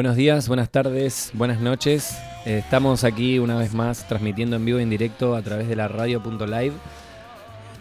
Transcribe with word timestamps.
Buenos 0.00 0.16
días, 0.16 0.48
buenas 0.48 0.70
tardes, 0.70 1.30
buenas 1.34 1.60
noches. 1.60 2.16
Eh, 2.46 2.62
estamos 2.64 3.04
aquí 3.04 3.38
una 3.38 3.58
vez 3.58 3.74
más 3.74 4.08
transmitiendo 4.08 4.56
en 4.56 4.64
vivo 4.64 4.78
y 4.80 4.82
en 4.82 4.88
directo 4.88 5.36
a 5.36 5.42
través 5.42 5.68
de 5.68 5.76
la 5.76 5.88
radio.live 5.88 6.72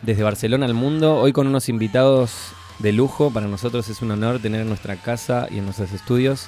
desde 0.01 0.23
Barcelona 0.23 0.65
al 0.65 0.73
mundo. 0.73 1.15
Hoy 1.15 1.31
con 1.31 1.47
unos 1.47 1.69
invitados 1.69 2.33
de 2.79 2.91
lujo. 2.91 3.31
Para 3.31 3.47
nosotros 3.47 3.87
es 3.87 4.01
un 4.01 4.11
honor 4.11 4.39
tener 4.39 4.59
en 4.59 4.67
nuestra 4.67 4.97
casa 4.97 5.47
y 5.49 5.59
en 5.59 5.63
nuestros 5.63 5.93
estudios 5.93 6.47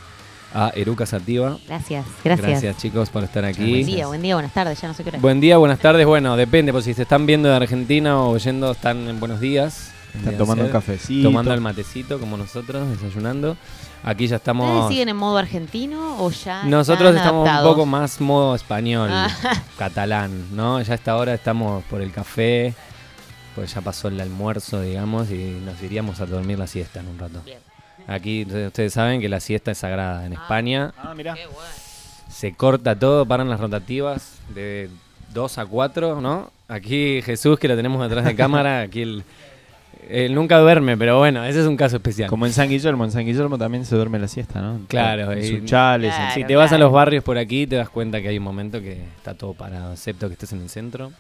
a 0.53 0.73
Eruca 0.75 1.05
Sativa. 1.05 1.57
Gracias, 1.65 2.05
gracias. 2.21 2.49
Gracias 2.49 2.77
chicos 2.77 3.09
por 3.09 3.23
estar 3.23 3.45
aquí. 3.45 3.71
Buen 3.71 3.85
día, 3.85 4.07
buen 4.07 4.21
día, 4.21 4.35
buenas 4.35 4.53
tardes, 4.53 4.81
ya 4.81 4.89
no 4.89 4.93
sé 4.93 5.03
qué 5.03 5.11
hora. 5.11 5.19
Buen 5.19 5.39
día, 5.39 5.55
buenas 5.55 5.79
tardes. 5.79 6.05
Bueno, 6.05 6.35
depende, 6.35 6.73
pues 6.73 6.83
si 6.83 6.93
se 6.93 7.03
están 7.03 7.25
viendo 7.25 7.47
de 7.47 7.55
Argentina 7.55 8.21
o 8.21 8.31
oyendo, 8.31 8.71
están 8.71 9.07
en 9.07 9.21
buenos 9.21 9.39
días. 9.39 9.93
Están 10.13 10.37
tomando 10.37 10.65
un 10.65 10.67
ser. 10.67 10.73
cafecito. 10.73 11.29
Tomando 11.29 11.53
el 11.53 11.61
matecito 11.61 12.19
como 12.19 12.35
nosotros, 12.35 12.89
desayunando. 12.89 13.55
Aquí 14.03 14.27
ya 14.27 14.37
¿Ustedes 14.37 14.41
estamos. 14.41 14.89
siguen 14.89 15.09
en 15.09 15.15
modo 15.17 15.37
argentino 15.37 16.17
o 16.23 16.31
ya 16.31 16.63
Nosotros 16.63 17.15
estamos 17.15 17.47
adaptados? 17.47 17.67
un 17.69 17.75
poco 17.75 17.85
más 17.85 18.19
modo 18.19 18.55
español, 18.55 19.09
Ah. 19.11 19.29
catalán, 19.77 20.55
¿no? 20.55 20.81
Ya 20.81 20.93
a 20.93 20.95
esta 20.95 21.15
hora 21.17 21.33
estamos 21.35 21.83
por 21.85 22.01
el 22.01 22.11
café, 22.11 22.73
pues 23.55 23.73
ya 23.73 23.81
pasó 23.81 24.07
el 24.07 24.19
almuerzo, 24.19 24.81
digamos, 24.81 25.29
y 25.29 25.59
nos 25.65 25.81
iríamos 25.83 26.19
a 26.19 26.25
dormir 26.25 26.57
la 26.57 26.67
siesta 26.67 26.99
en 27.01 27.07
un 27.09 27.19
rato. 27.19 27.41
Bien. 27.45 27.59
Aquí 28.07 28.41
ustedes 28.43 28.67
ustedes 28.67 28.93
saben 28.93 29.21
que 29.21 29.29
la 29.29 29.39
siesta 29.39 29.69
es 29.71 29.77
sagrada 29.77 30.25
en 30.25 30.33
Ah. 30.33 30.41
España. 30.41 30.93
Ah, 30.97 31.13
mira. 31.15 31.35
Qué 31.35 31.45
bueno. 31.45 31.61
Se 32.29 32.53
corta 32.53 32.97
todo, 32.97 33.25
paran 33.27 33.49
las 33.49 33.59
rotativas 33.59 34.39
de 34.55 34.89
2 35.33 35.57
a 35.59 35.65
4, 35.65 36.21
¿no? 36.21 36.49
Aquí 36.67 37.21
Jesús, 37.21 37.59
que 37.59 37.67
lo 37.67 37.75
tenemos 37.75 38.01
detrás 38.01 38.25
de 38.25 38.35
cámara, 38.35 38.81
aquí 38.81 39.01
el, 39.01 39.23
él 40.09 40.33
nunca 40.35 40.57
duerme, 40.59 40.97
pero 40.97 41.17
bueno, 41.19 41.43
ese 41.45 41.61
es 41.61 41.65
un 41.67 41.77
caso 41.77 41.97
especial. 41.97 42.29
Como 42.29 42.45
en 42.45 42.53
San 42.53 42.69
Guillermo, 42.69 43.05
en 43.05 43.11
San 43.11 43.25
Guillermo 43.25 43.57
también 43.57 43.85
se 43.85 43.95
duerme 43.95 44.19
la 44.19 44.27
siesta, 44.27 44.61
¿no? 44.61 44.81
Claro, 44.87 45.31
En 45.31 45.39
y- 45.39 45.47
sus 45.47 45.65
chales. 45.65 46.13
en-. 46.17 46.31
Si 46.33 46.43
te 46.43 46.55
vas 46.55 46.71
a 46.71 46.77
los 46.77 46.91
barrios 46.91 47.23
por 47.23 47.37
aquí, 47.37 47.67
te 47.67 47.75
das 47.75 47.89
cuenta 47.89 48.21
que 48.21 48.27
hay 48.29 48.37
un 48.37 48.43
momento 48.43 48.79
que 48.81 48.93
está 49.17 49.33
todo 49.33 49.53
parado, 49.53 49.93
excepto 49.93 50.27
que 50.27 50.33
estés 50.33 50.53
en 50.53 50.61
el 50.61 50.69
centro. 50.69 51.11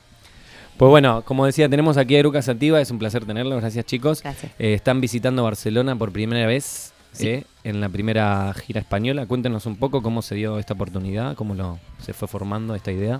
Pues 0.77 0.89
bueno, 0.89 1.21
como 1.23 1.45
decía, 1.45 1.69
tenemos 1.69 1.97
aquí 1.97 2.15
a 2.15 2.19
Eruca 2.19 2.41
Sativa, 2.41 2.81
es 2.81 2.89
un 2.91 2.97
placer 2.99 3.25
tenerlo, 3.25 3.55
gracias 3.57 3.85
chicos. 3.85 4.23
Gracias. 4.23 4.51
Eh, 4.57 4.73
están 4.73 4.99
visitando 5.01 5.43
Barcelona 5.43 5.95
por 5.95 6.11
primera 6.11 6.47
vez 6.47 6.93
Sí. 7.11 7.27
eh, 7.27 7.43
en 7.63 7.81
la 7.81 7.89
primera 7.89 8.51
gira 8.53 8.79
española. 8.79 9.25
Cuéntenos 9.27 9.65
un 9.65 9.75
poco 9.75 10.01
cómo 10.01 10.21
se 10.21 10.33
dio 10.35 10.57
esta 10.59 10.73
oportunidad, 10.73 11.35
cómo 11.35 11.53
lo, 11.53 11.77
se 11.99 12.13
fue 12.13 12.27
formando 12.27 12.73
esta 12.73 12.91
idea. 12.91 13.19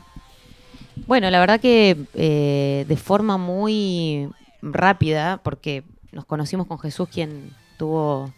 Bueno, 1.08 1.30
la 1.30 1.40
verdad 1.40 1.60
que 1.60 1.98
eh, 2.16 2.86
de 2.88 2.98
forma 2.98 3.38
muy 3.38 4.30
rápida, 4.62 5.40
porque 5.44 5.84
nos 6.12 6.26
conocimos 6.26 6.68
con 6.68 6.80
Jesús, 6.80 7.08
quien 7.10 7.52
tuvo 7.78 8.32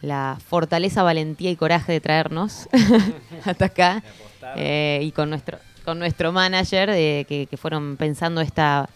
la 0.00 0.38
fortaleza, 0.44 1.02
valentía 1.02 1.50
y 1.50 1.56
coraje 1.56 1.92
de 1.92 2.00
traernos 2.00 2.68
hasta 3.44 3.66
acá, 3.66 4.02
eh, 4.56 5.00
y 5.02 5.12
con 5.12 5.30
nuestro, 5.30 5.58
con 5.84 5.98
nuestro 5.98 6.32
manager, 6.32 6.90
eh, 6.90 7.24
que, 7.28 7.46
que 7.46 7.56
fueron 7.56 7.96
pensando 7.96 8.40
esta 8.40 8.88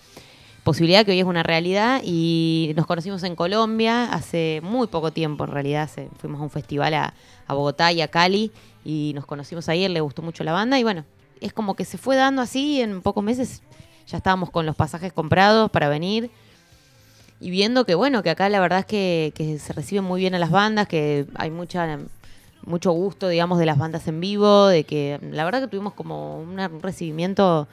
posibilidad 0.64 1.04
que 1.06 1.12
hoy 1.12 1.20
es 1.20 1.24
una 1.26 1.44
realidad, 1.44 2.00
y 2.02 2.72
nos 2.74 2.86
conocimos 2.86 3.22
en 3.22 3.36
Colombia 3.36 4.04
hace 4.12 4.60
muy 4.64 4.88
poco 4.88 5.12
tiempo, 5.12 5.44
en 5.44 5.52
realidad, 5.52 5.84
hace- 5.84 6.08
fuimos 6.18 6.40
a 6.40 6.44
un 6.44 6.50
festival 6.50 6.92
a, 6.94 7.14
a 7.46 7.54
Bogotá 7.54 7.92
y 7.92 8.00
a 8.00 8.08
Cali, 8.08 8.50
y 8.84 9.12
nos 9.14 9.26
conocimos 9.26 9.68
ahí, 9.68 9.84
él 9.84 9.94
le 9.94 10.00
gustó 10.00 10.22
mucho 10.22 10.42
la 10.42 10.52
banda, 10.52 10.76
y 10.80 10.82
bueno, 10.82 11.04
es 11.40 11.52
como 11.52 11.76
que 11.76 11.84
se 11.84 11.98
fue 11.98 12.16
dando 12.16 12.42
así, 12.42 12.80
en 12.80 13.00
pocos 13.02 13.22
meses 13.22 13.62
ya 14.08 14.16
estábamos 14.16 14.50
con 14.50 14.66
los 14.66 14.74
pasajes 14.74 15.12
comprados 15.12 15.70
para 15.70 15.88
venir 15.88 16.30
y 17.40 17.50
viendo 17.50 17.84
que 17.84 17.94
bueno, 17.94 18.22
que 18.22 18.30
acá 18.30 18.48
la 18.48 18.60
verdad 18.60 18.80
es 18.80 18.86
que, 18.86 19.58
se 19.58 19.72
reciben 19.72 20.04
muy 20.04 20.20
bien 20.20 20.34
a 20.34 20.38
las 20.38 20.50
bandas, 20.50 20.88
que 20.88 21.26
hay 21.34 21.50
mucha 21.50 21.98
mucho 22.64 22.90
gusto, 22.90 23.28
digamos, 23.28 23.58
de 23.58 23.66
las 23.66 23.78
bandas 23.78 24.08
en 24.08 24.20
vivo, 24.20 24.66
de 24.66 24.84
que 24.84 25.20
la 25.30 25.44
verdad 25.44 25.60
que 25.60 25.68
tuvimos 25.68 25.94
como 25.94 26.40
un 26.40 26.58
recibimiento 26.82 27.68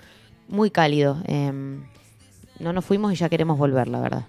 muy 0.47 0.69
cálido. 0.69 1.17
Em, 1.25 1.83
no 2.59 2.73
nos 2.73 2.85
fuimos 2.85 3.11
y 3.11 3.15
ya 3.15 3.27
queremos 3.27 3.57
volver, 3.57 3.87
la 3.87 3.99
verdad. 3.99 4.25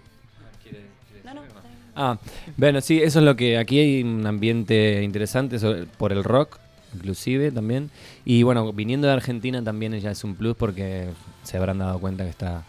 Ah, 1.97 2.19
bueno, 2.57 2.81
sí, 2.81 3.01
eso 3.01 3.21
es 3.21 3.25
lo 3.25 3.37
que 3.37 3.57
aquí 3.57 3.79
hay 3.79 4.03
un 4.03 4.27
ambiente 4.27 5.03
interesante 5.03 5.59
por 5.97 6.13
el 6.13 6.25
rock, 6.25 6.59
inclusive 6.95 7.53
también. 7.53 7.91
Y 8.25 8.43
bueno, 8.43 8.73
viniendo 8.73 9.07
de 9.07 9.13
Argentina 9.13 9.63
también 9.63 9.99
ya 10.01 10.11
es 10.11 10.25
un 10.25 10.35
plus 10.35 10.57
porque 10.57 11.11
se 11.45 11.57
habrán 11.57 11.79
dado 11.79 12.01
cuenta 12.01 12.25
que 12.25 12.31
está 12.31 12.65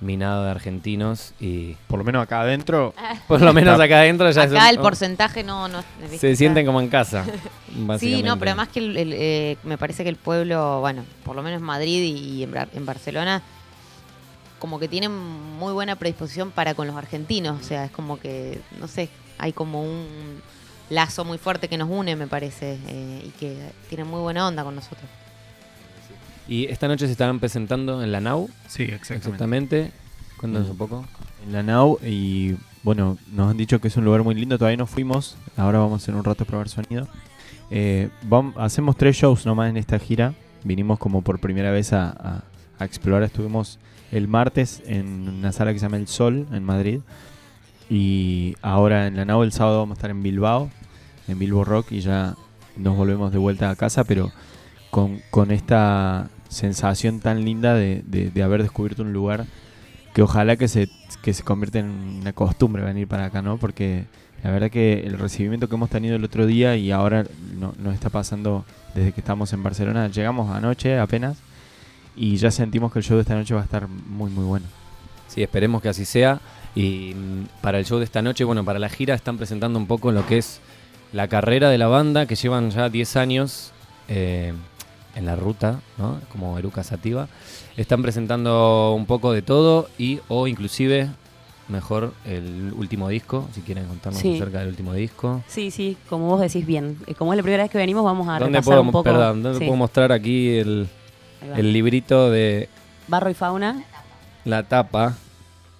minado 0.00 0.44
de 0.44 0.50
argentinos 0.50 1.32
y 1.40 1.74
Por 1.86 1.98
lo 1.98 2.04
menos 2.04 2.22
acá 2.22 2.42
adentro. 2.42 2.94
por 3.28 3.40
lo 3.40 3.52
menos 3.52 3.80
acá 3.80 4.00
adentro 4.00 4.30
ya 4.30 4.42
Acá 4.42 4.64
es 4.68 4.70
el 4.76 4.80
porcentaje 4.80 5.42
no... 5.44 5.68
no 5.68 5.82
se 6.18 6.36
sienten 6.36 6.66
como 6.66 6.80
en 6.80 6.88
casa. 6.88 7.24
Sí, 7.98 8.22
no, 8.22 8.38
pero 8.38 8.52
además 8.52 8.68
que 8.68 8.78
el- 8.80 8.96
el, 8.96 9.12
eh, 9.14 9.56
me 9.64 9.76
parece 9.78 10.02
que 10.04 10.08
el 10.10 10.16
pueblo, 10.16 10.80
bueno, 10.80 11.04
por 11.24 11.34
lo 11.34 11.42
menos 11.42 11.58
en 11.60 11.64
Madrid 11.66 12.02
y 12.04 12.42
en, 12.44 12.52
Bar- 12.52 12.68
en 12.72 12.86
Barcelona, 12.86 13.42
como 14.60 14.78
que 14.78 14.86
tienen 14.88 15.10
muy 15.58 15.72
buena 15.72 15.96
predisposición 15.96 16.50
para 16.52 16.74
con 16.74 16.86
los 16.86 16.96
argentinos. 16.96 17.60
O 17.60 17.64
sea, 17.64 17.86
es 17.86 17.90
como 17.90 18.18
que, 18.20 18.60
no 18.78 18.86
sé, 18.88 19.08
hay 19.38 19.52
como 19.52 19.82
un 19.82 20.40
lazo 20.90 21.24
muy 21.24 21.38
fuerte 21.38 21.68
que 21.68 21.76
nos 21.76 21.88
une, 21.90 22.14
me 22.14 22.26
parece, 22.28 22.78
eh, 22.86 23.22
y 23.26 23.30
que 23.40 23.56
tienen 23.88 24.06
muy 24.06 24.20
buena 24.20 24.46
onda 24.46 24.62
con 24.64 24.74
nosotros. 24.76 25.08
Y 26.48 26.66
esta 26.66 26.88
noche 26.88 27.06
se 27.06 27.12
estarán 27.12 27.40
presentando 27.40 28.02
en 28.02 28.12
la 28.12 28.20
NAU, 28.20 28.48
Sí, 28.68 28.82
exactamente. 28.84 29.92
Cuéntanos 30.36 30.68
Mm. 30.68 30.70
un 30.72 30.76
poco. 30.76 31.04
En 31.46 31.52
la 31.52 31.62
NAU 31.62 31.98
y 32.04 32.56
bueno, 32.82 33.16
nos 33.32 33.50
han 33.50 33.56
dicho 33.56 33.80
que 33.80 33.88
es 33.88 33.96
un 33.96 34.04
lugar 34.04 34.22
muy 34.22 34.34
lindo, 34.34 34.58
todavía 34.58 34.76
no 34.76 34.86
fuimos, 34.86 35.36
ahora 35.56 35.78
vamos 35.78 36.06
en 36.08 36.16
un 36.16 36.24
rato 36.24 36.44
a 36.44 36.46
probar 36.46 36.68
sonido. 36.68 37.08
Eh, 37.70 38.10
vam- 38.28 38.52
hacemos 38.58 38.96
tres 38.96 39.16
shows 39.16 39.46
nomás 39.46 39.70
en 39.70 39.78
esta 39.78 39.98
gira, 39.98 40.34
vinimos 40.64 40.98
como 40.98 41.22
por 41.22 41.38
primera 41.38 41.70
vez 41.70 41.92
a, 41.94 42.10
a- 42.10 42.42
a 42.78 42.84
explorar, 42.84 43.22
estuvimos 43.22 43.78
el 44.12 44.28
martes 44.28 44.82
en 44.86 45.28
una 45.28 45.50
sala 45.52 45.72
que 45.72 45.78
se 45.78 45.86
llama 45.86 45.96
El 45.96 46.08
Sol 46.08 46.46
en 46.52 46.62
Madrid 46.62 47.00
y 47.88 48.54
ahora 48.62 49.06
en 49.06 49.16
la 49.16 49.24
NAU 49.24 49.42
el 49.44 49.52
sábado 49.52 49.78
vamos 49.80 49.96
a 49.96 49.98
estar 49.98 50.10
en 50.10 50.22
Bilbao, 50.22 50.70
en 51.28 51.38
Bilbo 51.38 51.64
Rock 51.64 51.92
y 51.92 52.00
ya 52.00 52.34
nos 52.76 52.96
volvemos 52.96 53.32
de 53.32 53.38
vuelta 53.38 53.70
a 53.70 53.76
casa, 53.76 54.04
pero 54.04 54.30
con, 55.30 55.50
esta 55.50 56.28
sensación 56.48 57.18
tan 57.18 57.44
linda 57.44 57.74
de, 57.74 58.32
haber 58.44 58.62
descubierto 58.62 59.02
un 59.02 59.12
lugar 59.12 59.46
que 60.14 60.22
ojalá 60.22 60.54
que 60.56 60.68
se, 60.68 60.88
que 61.20 61.34
se 61.34 61.42
convierta 61.42 61.80
en 61.80 61.86
una 62.20 62.32
costumbre 62.32 62.84
venir 62.84 63.08
para 63.08 63.24
acá, 63.24 63.42
¿no? 63.42 63.56
Porque 63.56 64.04
la 64.44 64.52
verdad 64.52 64.70
que 64.70 65.00
el 65.00 65.18
recibimiento 65.18 65.68
que 65.68 65.74
hemos 65.74 65.90
tenido 65.90 66.14
el 66.14 66.22
otro 66.22 66.46
día 66.46 66.76
y 66.76 66.92
ahora 66.92 67.24
no- 67.58 67.74
nos 67.76 67.94
está 67.94 68.08
pasando 68.08 68.64
desde 68.94 69.10
que 69.10 69.20
estamos 69.20 69.52
en 69.52 69.64
Barcelona, 69.64 70.06
llegamos 70.06 70.54
anoche 70.54 71.00
apenas 71.00 71.38
y 72.14 72.36
ya 72.36 72.52
sentimos 72.52 72.92
que 72.92 73.00
el 73.00 73.04
show 73.04 73.16
de 73.16 73.22
esta 73.22 73.34
noche 73.34 73.54
va 73.54 73.62
a 73.62 73.64
estar 73.64 73.88
muy 73.88 74.30
muy 74.30 74.44
bueno. 74.44 74.66
Sí, 75.26 75.42
esperemos 75.42 75.82
que 75.82 75.88
así 75.88 76.04
sea. 76.04 76.40
Y 76.76 77.14
mm, 77.16 77.62
para 77.62 77.80
el 77.80 77.84
show 77.84 77.98
de 77.98 78.04
esta 78.04 78.22
noche, 78.22 78.44
bueno, 78.44 78.64
para 78.64 78.78
la 78.78 78.88
gira 78.88 79.16
están 79.16 79.38
presentando 79.38 79.76
un 79.76 79.88
poco 79.88 80.12
lo 80.12 80.24
que 80.24 80.38
es 80.38 80.60
la 81.12 81.26
carrera 81.26 81.68
de 81.68 81.78
la 81.78 81.88
banda, 81.88 82.26
que 82.26 82.36
llevan 82.36 82.70
ya 82.70 82.88
10 82.88 83.16
años 83.16 83.72
eh, 84.08 84.52
en 85.14 85.26
la 85.26 85.36
ruta, 85.36 85.80
¿no? 85.98 86.20
Como 86.32 86.58
Eruca 86.58 86.82
Sativa. 86.82 87.28
Están 87.76 88.02
presentando 88.02 88.92
un 88.96 89.06
poco 89.06 89.32
de 89.32 89.42
todo 89.42 89.88
y 89.98 90.20
o 90.28 90.46
inclusive, 90.48 91.08
mejor, 91.68 92.12
el 92.24 92.72
último 92.76 93.08
disco, 93.08 93.48
si 93.52 93.60
quieren 93.60 93.86
contarnos 93.86 94.20
Sí. 94.20 94.34
acerca 94.36 94.58
del 94.60 94.68
último 94.68 94.92
disco. 94.92 95.42
Sí, 95.46 95.70
sí, 95.70 95.96
como 96.08 96.26
vos 96.26 96.40
decís 96.40 96.66
bien. 96.66 96.98
Eh, 97.06 97.14
Como 97.14 97.32
es 97.32 97.36
la 97.36 97.42
primera 97.42 97.62
vez 97.62 97.70
que 97.70 97.78
venimos, 97.78 98.04
vamos 98.04 98.26
a 98.28 98.38
¿Dónde 98.38 98.58
repasar 98.58 98.64
puedo, 98.64 98.80
un 98.82 98.90
poco. 98.90 99.04
perdón, 99.04 99.42
¿dónde 99.42 99.58
sí, 99.60 99.64
puedo 99.66 99.76
mostrar 99.76 100.12
aquí 100.12 100.56
el, 100.56 100.88
el 101.56 101.72
librito 101.72 102.30
de 102.30 102.68
Barro 103.08 103.30
y 103.30 103.34
fauna. 103.34 103.84
la 104.44 104.62
tapa 104.64 105.14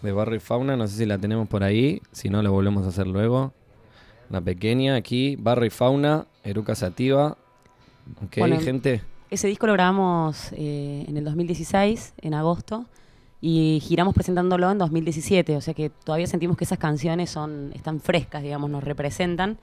de 0.03 0.13
Barrio 0.13 0.37
y 0.37 0.41
Fauna, 0.41 0.77
no 0.77 0.87
sé 0.87 0.99
si 0.99 1.07
la 1.07 1.17
tenemos 1.17 1.49
por 1.49 1.65
ahí, 1.65 2.03
si 2.13 2.29
no 2.29 2.43
la 2.43 2.51
volvemos 2.51 2.85
a 2.85 2.91
hacer 2.91 3.07
luego. 3.07 3.55
La 4.29 4.43
pequeña 4.43 4.97
aquí, 4.97 5.37
Barrio 5.37 5.67
y 5.67 5.71
Fauna, 5.71 6.27
Eruca 6.45 6.75
Sativa. 6.75 7.39
Ok, 8.23 8.37
Bueno, 8.39 8.61
gente. 8.61 9.01
Ese 9.35 9.49
disco 9.49 9.67
lo 9.67 9.73
grabamos 9.73 10.53
eh, 10.53 11.07
en 11.09 11.17
el 11.17 11.25
2016, 11.25 12.15
en 12.23 12.35
agosto, 12.35 12.85
y 13.41 13.81
giramos 13.83 14.15
presentándolo 14.15 14.71
en 14.71 14.79
2017, 14.79 15.57
o 15.57 15.61
sea 15.61 15.75
que 15.75 15.91
todavía 15.91 16.29
sentimos 16.29 16.57
que 16.57 16.63
esas 16.63 16.79
canciones 16.79 17.31
son 17.31 17.73
están 17.75 18.01
frescas, 18.01 18.45
digamos, 18.45 18.71
nos 18.71 18.85
representan. 18.85 19.59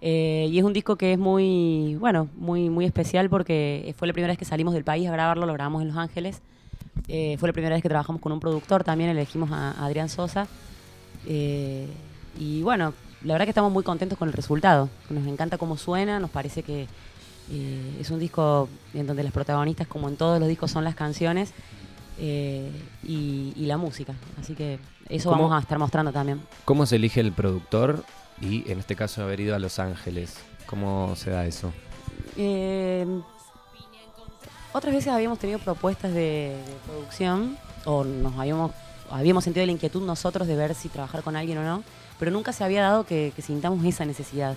Eh, 0.00 0.48
y 0.50 0.58
es 0.58 0.64
un 0.64 0.72
disco 0.72 0.96
que 0.96 1.12
es 1.12 1.18
muy, 1.18 1.96
bueno, 2.00 2.30
muy, 2.36 2.70
muy 2.70 2.86
especial 2.86 3.28
porque 3.28 3.94
fue 3.98 4.08
la 4.08 4.14
primera 4.14 4.32
vez 4.32 4.38
que 4.38 4.46
salimos 4.46 4.72
del 4.72 4.84
país 4.84 5.06
a 5.06 5.12
grabarlo, 5.12 5.44
lo 5.44 5.52
grabamos 5.52 5.82
en 5.82 5.88
Los 5.88 5.98
Ángeles. 5.98 6.40
Eh, 7.06 7.36
fue 7.38 7.50
la 7.50 7.52
primera 7.52 7.74
vez 7.74 7.82
que 7.82 7.90
trabajamos 7.90 8.22
con 8.22 8.32
un 8.32 8.40
productor 8.40 8.82
también, 8.82 9.10
elegimos 9.10 9.50
a 9.52 9.72
Adrián 9.84 10.08
Sosa. 10.08 10.46
Eh, 11.26 11.86
y 12.38 12.62
bueno, 12.62 12.94
la 13.24 13.34
verdad 13.34 13.44
que 13.44 13.50
estamos 13.50 13.70
muy 13.70 13.84
contentos 13.84 14.16
con 14.16 14.28
el 14.28 14.32
resultado. 14.32 14.88
Nos 15.10 15.26
encanta 15.26 15.58
cómo 15.58 15.76
suena, 15.76 16.18
nos 16.18 16.30
parece 16.30 16.62
que 16.62 16.86
eh, 17.50 17.98
es 18.00 18.10
un 18.10 18.18
disco 18.18 18.68
en 18.94 19.06
donde 19.06 19.22
las 19.22 19.32
protagonistas, 19.32 19.86
como 19.86 20.08
en 20.08 20.16
todos 20.16 20.38
los 20.40 20.48
discos, 20.48 20.70
son 20.70 20.84
las 20.84 20.94
canciones 20.94 21.52
eh, 22.18 22.70
y, 23.04 23.52
y 23.56 23.66
la 23.66 23.76
música. 23.76 24.14
Así 24.40 24.54
que 24.54 24.78
eso 25.08 25.30
vamos 25.30 25.52
a 25.52 25.58
estar 25.58 25.78
mostrando 25.78 26.12
también. 26.12 26.40
¿Cómo 26.64 26.86
se 26.86 26.96
elige 26.96 27.20
el 27.20 27.32
productor 27.32 28.04
y 28.40 28.70
en 28.70 28.78
este 28.78 28.96
caso 28.96 29.22
haber 29.22 29.40
ido 29.40 29.54
a 29.54 29.58
Los 29.58 29.78
Ángeles? 29.78 30.36
¿Cómo 30.66 31.14
se 31.16 31.30
da 31.30 31.46
eso? 31.46 31.72
Eh, 32.36 33.06
otras 34.72 34.92
veces 34.94 35.12
habíamos 35.12 35.38
tenido 35.38 35.58
propuestas 35.58 36.12
de, 36.12 36.56
de 36.66 36.74
producción 36.86 37.56
o 37.84 38.04
nos 38.04 38.36
habíamos, 38.36 38.72
habíamos 39.10 39.44
sentido 39.44 39.64
la 39.64 39.72
inquietud 39.72 40.04
nosotros 40.04 40.48
de 40.48 40.56
ver 40.56 40.74
si 40.74 40.88
trabajar 40.88 41.22
con 41.22 41.36
alguien 41.36 41.58
o 41.58 41.62
no, 41.62 41.84
pero 42.18 42.30
nunca 42.30 42.52
se 42.52 42.64
había 42.64 42.82
dado 42.82 43.06
que, 43.06 43.32
que 43.34 43.42
sintamos 43.42 43.84
esa 43.84 44.04
necesidad. 44.04 44.54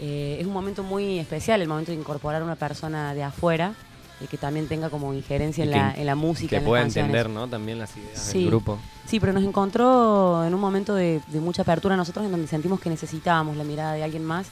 Eh, 0.00 0.36
es 0.40 0.46
un 0.46 0.52
momento 0.52 0.82
muy 0.82 1.18
especial, 1.18 1.60
el 1.60 1.68
momento 1.68 1.90
de 1.92 1.98
incorporar 1.98 2.42
a 2.42 2.44
una 2.44 2.56
persona 2.56 3.14
de 3.14 3.22
afuera 3.24 3.74
y 4.20 4.26
que 4.26 4.36
también 4.36 4.66
tenga 4.68 4.90
como 4.90 5.12
injerencia 5.14 5.64
en, 5.64 5.70
que- 5.70 5.76
la, 5.76 5.94
en 5.94 6.06
la 6.06 6.14
música. 6.14 6.50
Que 6.50 6.56
en 6.56 6.64
pueda 6.64 6.82
entender, 6.82 7.28
¿no? 7.30 7.48
También 7.48 7.78
las 7.78 7.96
ideas 7.96 8.18
Sí. 8.18 8.38
del 8.40 8.48
grupo. 8.48 8.78
Sí, 9.06 9.20
pero 9.20 9.32
nos 9.32 9.42
encontró 9.44 10.44
en 10.44 10.54
un 10.54 10.60
momento 10.60 10.94
de, 10.94 11.20
de 11.28 11.40
mucha 11.40 11.62
apertura 11.62 11.94
a 11.94 11.96
nosotros 11.96 12.24
en 12.24 12.30
donde 12.30 12.46
sentimos 12.46 12.80
que 12.80 12.90
necesitábamos 12.90 13.56
la 13.56 13.64
mirada 13.64 13.92
de 13.94 14.02
alguien 14.04 14.24
más 14.24 14.48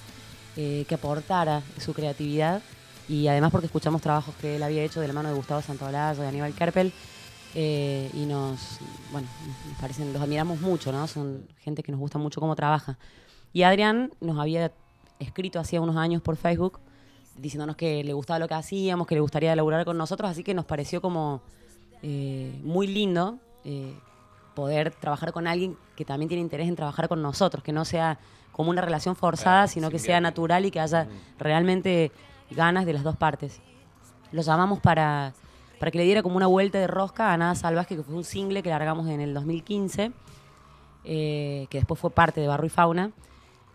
eh, 0.56 0.84
que 0.88 0.94
aportara 0.94 1.62
su 1.78 1.92
creatividad 1.92 2.62
y 3.08 3.28
además 3.28 3.50
porque 3.52 3.66
escuchamos 3.66 4.00
trabajos 4.02 4.34
que 4.40 4.56
él 4.56 4.62
había 4.62 4.82
hecho 4.82 5.00
de 5.00 5.06
la 5.08 5.12
mano 5.12 5.28
de 5.28 5.34
Gustavo 5.34 5.60
Santaolalla, 5.62 6.14
de 6.20 6.26
Aníbal 6.26 6.54
Kerpel 6.54 6.92
eh, 7.54 8.10
y 8.14 8.25
nos, 8.26 8.78
bueno, 9.12 9.28
nos 9.69 9.78
parecen, 9.78 10.12
los 10.12 10.22
admiramos 10.22 10.60
mucho, 10.60 10.92
¿no? 10.92 11.06
Son 11.06 11.42
gente 11.60 11.82
que 11.82 11.92
nos 11.92 12.00
gusta 12.00 12.19
mucho 12.19 12.40
cómo 12.40 12.56
trabaja. 12.56 12.99
Y 13.52 13.62
Adrián 13.62 14.10
nos 14.20 14.38
había 14.38 14.72
escrito 15.18 15.58
hacía 15.58 15.80
unos 15.80 15.96
años 15.96 16.22
por 16.22 16.36
Facebook 16.36 16.80
diciéndonos 17.36 17.76
que 17.76 18.02
le 18.02 18.12
gustaba 18.12 18.38
lo 18.38 18.48
que 18.48 18.54
hacíamos, 18.54 19.06
que 19.06 19.14
le 19.14 19.20
gustaría 19.20 19.54
laburar 19.54 19.84
con 19.84 19.96
nosotros, 19.96 20.30
así 20.30 20.42
que 20.42 20.54
nos 20.54 20.64
pareció 20.64 21.00
como 21.00 21.42
eh, 22.02 22.58
muy 22.62 22.86
lindo 22.86 23.38
eh, 23.64 23.94
poder 24.54 24.90
trabajar 24.92 25.32
con 25.32 25.46
alguien 25.46 25.76
que 25.96 26.04
también 26.04 26.28
tiene 26.28 26.40
interés 26.40 26.68
en 26.68 26.76
trabajar 26.76 27.08
con 27.08 27.20
nosotros, 27.20 27.62
que 27.62 27.72
no 27.72 27.84
sea 27.84 28.18
como 28.52 28.70
una 28.70 28.80
relación 28.80 29.16
forzada, 29.16 29.68
sino 29.68 29.90
que 29.90 29.98
sea 29.98 30.20
natural 30.20 30.64
y 30.64 30.70
que 30.70 30.80
haya 30.80 31.06
realmente 31.38 32.10
ganas 32.50 32.86
de 32.86 32.94
las 32.94 33.02
dos 33.02 33.16
partes. 33.16 33.60
Lo 34.32 34.40
llamamos 34.40 34.80
para, 34.80 35.34
para 35.78 35.90
que 35.90 35.98
le 35.98 36.04
diera 36.04 36.22
como 36.22 36.36
una 36.36 36.46
vuelta 36.46 36.78
de 36.78 36.86
rosca 36.86 37.34
a 37.34 37.36
Nada 37.36 37.54
Salvaje, 37.54 37.96
que 37.96 38.02
fue 38.02 38.14
un 38.14 38.24
single 38.24 38.62
que 38.62 38.70
largamos 38.70 39.08
en 39.08 39.20
el 39.20 39.34
2015, 39.34 40.12
eh, 41.04 41.66
que 41.68 41.78
después 41.78 42.00
fue 42.00 42.10
parte 42.10 42.40
de 42.40 42.48
Barro 42.48 42.64
y 42.64 42.70
Fauna, 42.70 43.10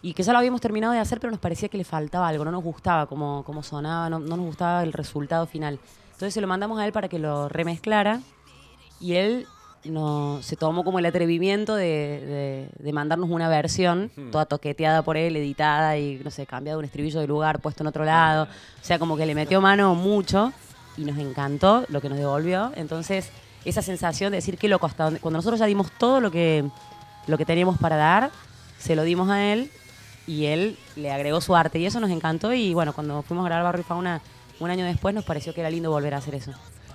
y 0.01 0.13
que 0.13 0.23
ya 0.23 0.31
lo 0.33 0.39
habíamos 0.39 0.61
terminado 0.61 0.93
de 0.93 0.99
hacer, 0.99 1.19
pero 1.19 1.31
nos 1.31 1.39
parecía 1.39 1.69
que 1.69 1.77
le 1.77 1.83
faltaba 1.83 2.27
algo, 2.27 2.43
no 2.45 2.51
nos 2.51 2.63
gustaba 2.63 3.05
cómo, 3.05 3.43
cómo 3.45 3.61
sonaba, 3.63 4.09
no, 4.09 4.19
no 4.19 4.35
nos 4.37 4.45
gustaba 4.45 4.83
el 4.83 4.93
resultado 4.93 5.45
final. 5.45 5.79
Entonces 6.13 6.33
se 6.33 6.41
lo 6.41 6.47
mandamos 6.47 6.79
a 6.79 6.85
él 6.85 6.91
para 6.91 7.07
que 7.07 7.19
lo 7.19 7.49
remezclara 7.49 8.21
y 8.99 9.13
él 9.13 9.45
no, 9.83 10.39
se 10.43 10.55
tomó 10.55 10.83
como 10.83 10.99
el 10.99 11.05
atrevimiento 11.07 11.75
de, 11.75 11.85
de- 11.85 12.69
de 12.83 12.93
mandarnos 12.93 13.29
una 13.31 13.49
versión 13.49 14.11
toda 14.31 14.45
toqueteada 14.45 15.01
por 15.01 15.17
él, 15.17 15.35
editada 15.35 15.97
y, 15.97 16.21
no 16.23 16.29
sé, 16.29 16.45
cambiado 16.45 16.77
un 16.79 16.85
estribillo 16.85 17.19
de 17.19 17.27
lugar, 17.27 17.59
puesto 17.61 17.81
en 17.81 17.87
otro 17.87 18.03
lado. 18.05 18.43
O 18.43 18.83
sea, 18.85 18.99
como 18.99 19.17
que 19.17 19.25
le 19.25 19.33
metió 19.33 19.59
mano 19.61 19.95
mucho 19.95 20.53
y 20.97 21.05
nos 21.05 21.17
encantó 21.17 21.83
lo 21.89 21.99
que 22.01 22.09
nos 22.09 22.17
devolvió. 22.19 22.71
Entonces, 22.75 23.31
esa 23.65 23.81
sensación 23.81 24.31
de 24.31 24.37
decir 24.37 24.57
qué 24.59 24.67
loco, 24.67 24.85
hasta 24.85 25.05
donde, 25.05 25.19
cuando 25.19 25.37
nosotros 25.39 25.59
ya 25.59 25.65
dimos 25.65 25.91
todo 25.97 26.19
lo 26.19 26.29
que, 26.29 26.63
lo 27.25 27.37
que 27.39 27.45
teníamos 27.45 27.77
para 27.79 27.95
dar, 27.95 28.29
se 28.77 28.95
lo 28.95 29.01
dimos 29.03 29.29
a 29.31 29.43
él 29.51 29.71
y 30.27 30.45
él 30.45 30.77
le 30.95 31.11
agregó 31.11 31.41
su 31.41 31.55
arte 31.55 31.79
y 31.79 31.85
eso 31.85 31.99
nos 31.99 32.09
encantó 32.09 32.53
y 32.53 32.73
bueno, 32.73 32.93
cuando 32.93 33.21
fuimos 33.21 33.45
a 33.45 33.49
grabar 33.49 33.65
Barrio 33.65 33.81
y 33.81 33.83
Fauna 33.85 34.21
un 34.59 34.69
año 34.69 34.85
después 34.85 35.13
nos 35.15 35.25
pareció 35.25 35.53
que 35.53 35.61
era 35.61 35.69
lindo 35.69 35.89
volver 35.89 36.13
a 36.13 36.17
hacer 36.17 36.35
eso. 36.35 36.51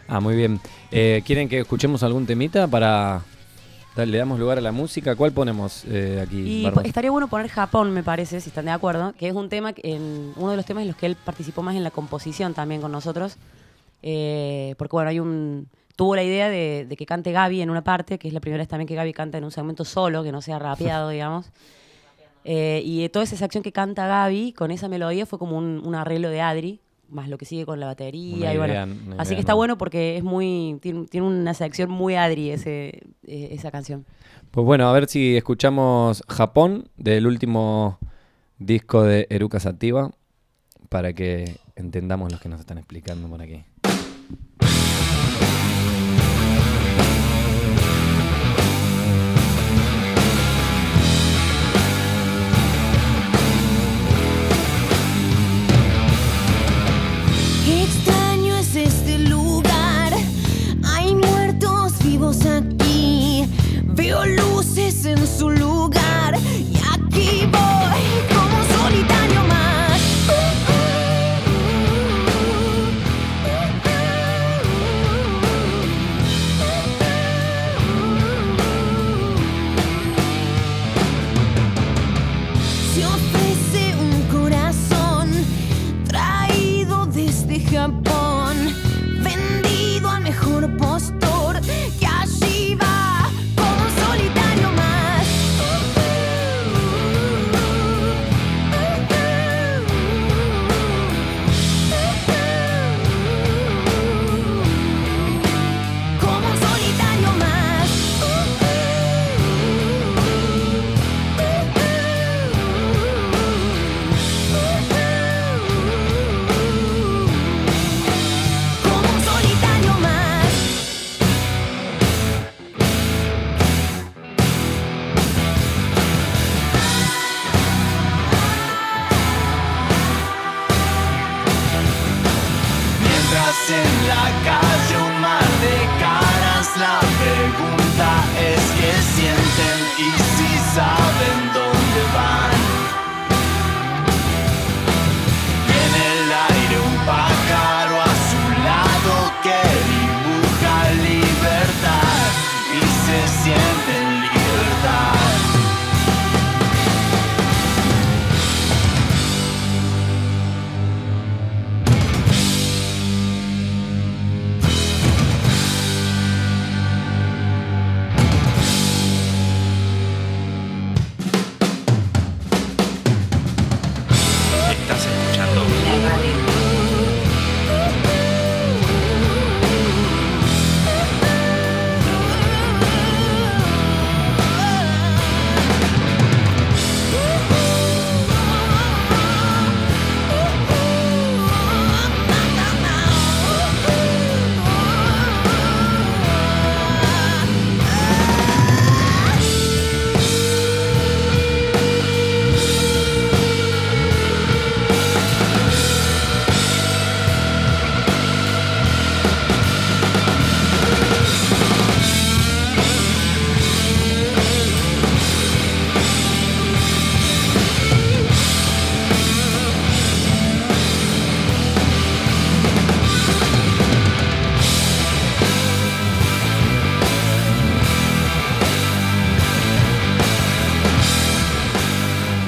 Ah, 0.09 0.21
muy 0.21 0.37
bien. 0.37 0.61
Eh, 0.93 1.23
¿Quieren 1.27 1.49
que 1.49 1.61
escuchemos 1.61 2.03
algún 2.03 2.27
temita 2.27 2.67
para... 2.69 3.23
Le 3.97 4.19
damos 4.19 4.39
lugar 4.39 4.59
a 4.59 4.61
la 4.61 4.73
música. 4.73 5.17
¿Cuál 5.17 5.33
ponemos 5.33 5.85
eh, 5.87 6.23
aquí? 6.23 6.37
Y 6.37 6.67
estaría 6.85 7.11
bueno 7.11 7.29
poner 7.29 7.49
Japón, 7.49 7.93
me 7.93 8.03
parece, 8.03 8.43
si 8.43 8.51
están 8.51 8.67
de 8.67 8.71
acuerdo, 8.71 9.15
que 9.19 9.27
es 9.27 9.35
un 9.35 9.49
tema, 9.49 9.73
en, 9.75 10.35
uno 10.37 10.51
de 10.51 10.57
los 10.59 10.67
temas 10.67 10.83
en 10.83 10.89
los 10.89 10.97
que 10.99 11.07
él 11.07 11.17
participó 11.17 11.63
más 11.63 11.75
en 11.77 11.83
la 11.83 11.91
composición 11.91 12.53
también 12.53 12.83
con 12.83 12.93
nosotros. 12.93 13.39
Eh, 14.03 14.75
porque 14.77 14.93
bueno, 14.93 15.09
hay 15.09 15.19
un 15.19 15.69
tuvo 15.97 16.15
la 16.15 16.23
idea 16.23 16.51
de, 16.51 16.85
de 16.87 16.95
que 16.95 17.07
cante 17.07 17.33
Gaby 17.33 17.63
en 17.63 17.71
una 17.71 17.83
parte, 17.83 18.19
que 18.19 18.29
es 18.29 18.35
la 18.35 18.41
primera 18.41 18.61
vez 18.61 18.69
también 18.69 18.87
que 18.87 18.95
Gaby 18.95 19.15
canta 19.15 19.39
en 19.39 19.45
un 19.45 19.51
segmento 19.51 19.87
solo, 19.87 20.23
que 20.23 20.31
no 20.31 20.43
sea 20.43 20.59
rapeado, 20.59 21.09
digamos. 21.09 21.47
Eh, 22.49 22.81
y 22.85 23.09
toda 23.09 23.25
esa 23.25 23.37
sección 23.37 23.65
que 23.65 23.73
canta 23.73 24.07
Gaby 24.07 24.53
con 24.53 24.71
esa 24.71 24.87
melodía 24.89 25.27
fue 25.27 25.37
como 25.39 25.59
un, 25.59 25.83
un 25.85 25.95
arreglo 25.97 26.29
de 26.31 26.41
Adri, 26.41 26.81
más 27.09 27.29
lo 27.29 27.39
que 27.39 27.45
sigue 27.45 27.67
con 27.67 27.81
la 27.81 27.87
batería. 27.87 28.37
Una 28.37 28.53
y 28.53 28.57
idea- 28.57 28.89
así 29.19 29.35
que 29.35 29.41
está 29.41 29.55
bueno 29.55 29.77
porque 29.77 30.17
es 30.17 30.23
muy 30.23 30.79
tiene, 30.81 31.07
tiene 31.07 31.27
una 31.27 31.55
sección 31.55 31.91
muy 31.91 32.15
Adri 32.15 32.51
ese, 32.51 33.03
eh, 33.27 33.49
esa 33.51 33.73
canción. 33.73 34.05
Pues 34.53 34.65
bueno, 34.65 34.89
a 34.89 34.93
ver 34.93 35.09
si 35.09 35.37
escuchamos 35.37 36.23
Japón 36.29 36.89
del 36.97 37.27
último 37.27 37.99
disco 38.59 39.03
de 39.03 39.27
Eruka 39.29 39.59
Sativa 39.59 40.13
para 40.89 41.13
que 41.13 41.57
entendamos 41.75 42.33
lo 42.33 42.39
que 42.39 42.49
nos 42.49 42.61
están 42.61 42.79
explicando 42.79 43.29
por 43.29 43.43
aquí.「 43.43 43.76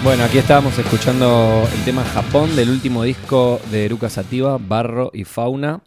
Bueno, 0.08 0.24
aquí 0.24 0.38
estábamos 0.38 0.78
escuchando 0.78 1.68
el 1.70 1.84
tema 1.84 2.02
Japón 2.02 2.56
del 2.56 2.70
último 2.70 3.02
disco 3.02 3.60
de 3.70 3.84
Eruca 3.84 4.08
Sativa, 4.08 4.56
Barro 4.56 5.10
y 5.12 5.24
Fauna, 5.24 5.82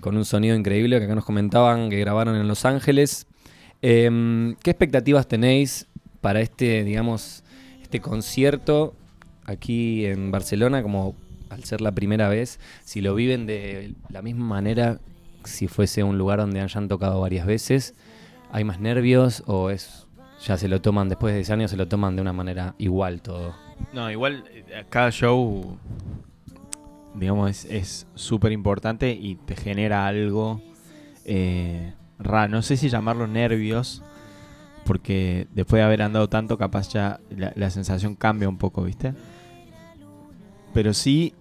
con 0.00 0.18
un 0.18 0.26
sonido 0.26 0.54
increíble 0.54 0.98
que 0.98 1.06
acá 1.06 1.14
nos 1.14 1.24
comentaban 1.24 1.88
que 1.88 1.98
grabaron 1.98 2.36
en 2.36 2.46
Los 2.46 2.66
Ángeles. 2.66 3.26
Em, 3.80 4.54
¿Qué 4.62 4.70
expectativas 4.70 5.28
tenéis 5.28 5.86
para 6.20 6.42
este, 6.42 6.84
digamos, 6.84 7.42
este 7.80 8.02
concierto 8.02 8.94
aquí 9.46 10.04
en 10.04 10.30
Barcelona, 10.30 10.82
como 10.82 11.16
al 11.48 11.64
ser 11.64 11.80
la 11.80 11.92
primera 11.92 12.28
vez, 12.28 12.60
si 12.84 13.00
lo 13.00 13.14
viven 13.14 13.46
de 13.46 13.94
la 14.10 14.20
misma 14.20 14.44
manera, 14.44 15.00
si 15.44 15.68
fuese 15.68 16.02
un 16.02 16.18
lugar 16.18 16.38
donde 16.38 16.60
hayan 16.60 16.86
tocado 16.86 17.18
varias 17.18 17.46
veces, 17.46 17.94
¿hay 18.52 18.62
más 18.62 18.78
nervios 18.78 19.42
o 19.46 19.70
es 19.70 20.03
ya 20.46 20.56
se 20.58 20.68
lo 20.68 20.80
toman 20.80 21.08
después 21.08 21.32
de 21.32 21.38
10 21.38 21.50
años 21.50 21.70
se 21.70 21.76
lo 21.76 21.88
toman 21.88 22.16
de 22.16 22.22
una 22.22 22.32
manera 22.32 22.74
igual 22.78 23.22
todo? 23.22 23.54
No, 23.92 24.10
igual 24.10 24.44
eh, 24.52 24.84
cada 24.88 25.10
show, 25.10 25.76
digamos, 27.14 27.64
es- 27.64 28.06
súper 28.14 28.52
importante 28.52 29.10
y 29.12 29.36
te 29.36 29.56
genera 29.56 30.06
algo 30.06 30.60
eh, 31.24 31.94
raro. 32.18 32.50
No 32.50 32.62
sé 32.62 32.76
si 32.76 32.88
llamarlo 32.88 33.26
nervios, 33.26 34.02
porque 34.84 35.46
después 35.54 35.80
de 35.80 35.84
haber 35.84 36.02
andado 36.02 36.28
tanto, 36.28 36.58
capaz 36.58 36.90
ya 36.92 37.20
la, 37.30 37.52
la 37.56 37.70
sensación 37.70 38.14
cambia 38.14 38.48
un 38.48 38.58
poco, 38.58 38.82
¿viste? 38.82 39.14
Pero 40.74 40.92
sí, 40.92 41.34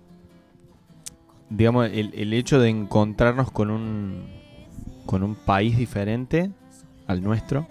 digamos, 1.50 1.89
el, 1.91 2.13
el 2.13 2.33
hecho 2.33 2.60
de 2.60 2.69
encontrarnos 2.69 3.51
con 3.51 3.69
un, 3.72 4.25
con 5.05 5.24
un 5.24 5.36
país 5.36 5.77
diferente 5.77 6.51
al 7.07 7.22
nuestro, 7.24 7.67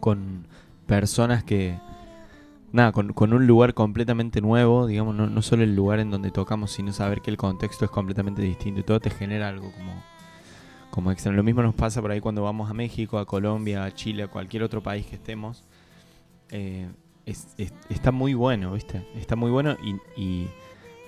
con 0.00 0.46
personas 0.86 1.44
que, 1.44 1.78
nada, 2.72 2.92
con, 2.92 3.12
con 3.12 3.32
un 3.32 3.46
lugar 3.46 3.74
completamente 3.74 4.40
nuevo, 4.40 4.86
digamos, 4.86 5.14
no, 5.14 5.26
no 5.28 5.42
solo 5.42 5.62
el 5.64 5.74
lugar 5.74 6.00
en 6.00 6.10
donde 6.10 6.30
tocamos, 6.30 6.70
sino 6.72 6.92
saber 6.92 7.20
que 7.20 7.30
el 7.30 7.36
contexto 7.36 7.84
es 7.84 7.90
completamente 7.90 8.42
distinto 8.42 8.80
y 8.80 8.84
todo 8.84 9.00
te 9.00 9.10
genera 9.10 9.48
algo 9.48 9.70
como, 9.72 9.92
como. 10.90 11.12
Lo 11.32 11.42
mismo 11.42 11.62
nos 11.62 11.74
pasa 11.74 12.00
por 12.00 12.10
ahí 12.10 12.20
cuando 12.20 12.42
vamos 12.42 12.70
a 12.70 12.74
México, 12.74 13.18
a 13.18 13.26
Colombia, 13.26 13.84
a 13.84 13.92
Chile, 13.94 14.22
a 14.24 14.28
cualquier 14.28 14.62
otro 14.62 14.82
país 14.82 15.06
que 15.06 15.16
estemos. 15.16 15.64
Eh, 16.50 16.88
es- 17.26 17.48
es- 17.58 17.74
está 17.90 18.10
muy 18.10 18.32
bueno, 18.34 18.72
¿viste? 18.72 19.06
Está 19.14 19.36
muy 19.36 19.50
bueno 19.50 19.76
y, 19.82 20.20
y- 20.22 20.48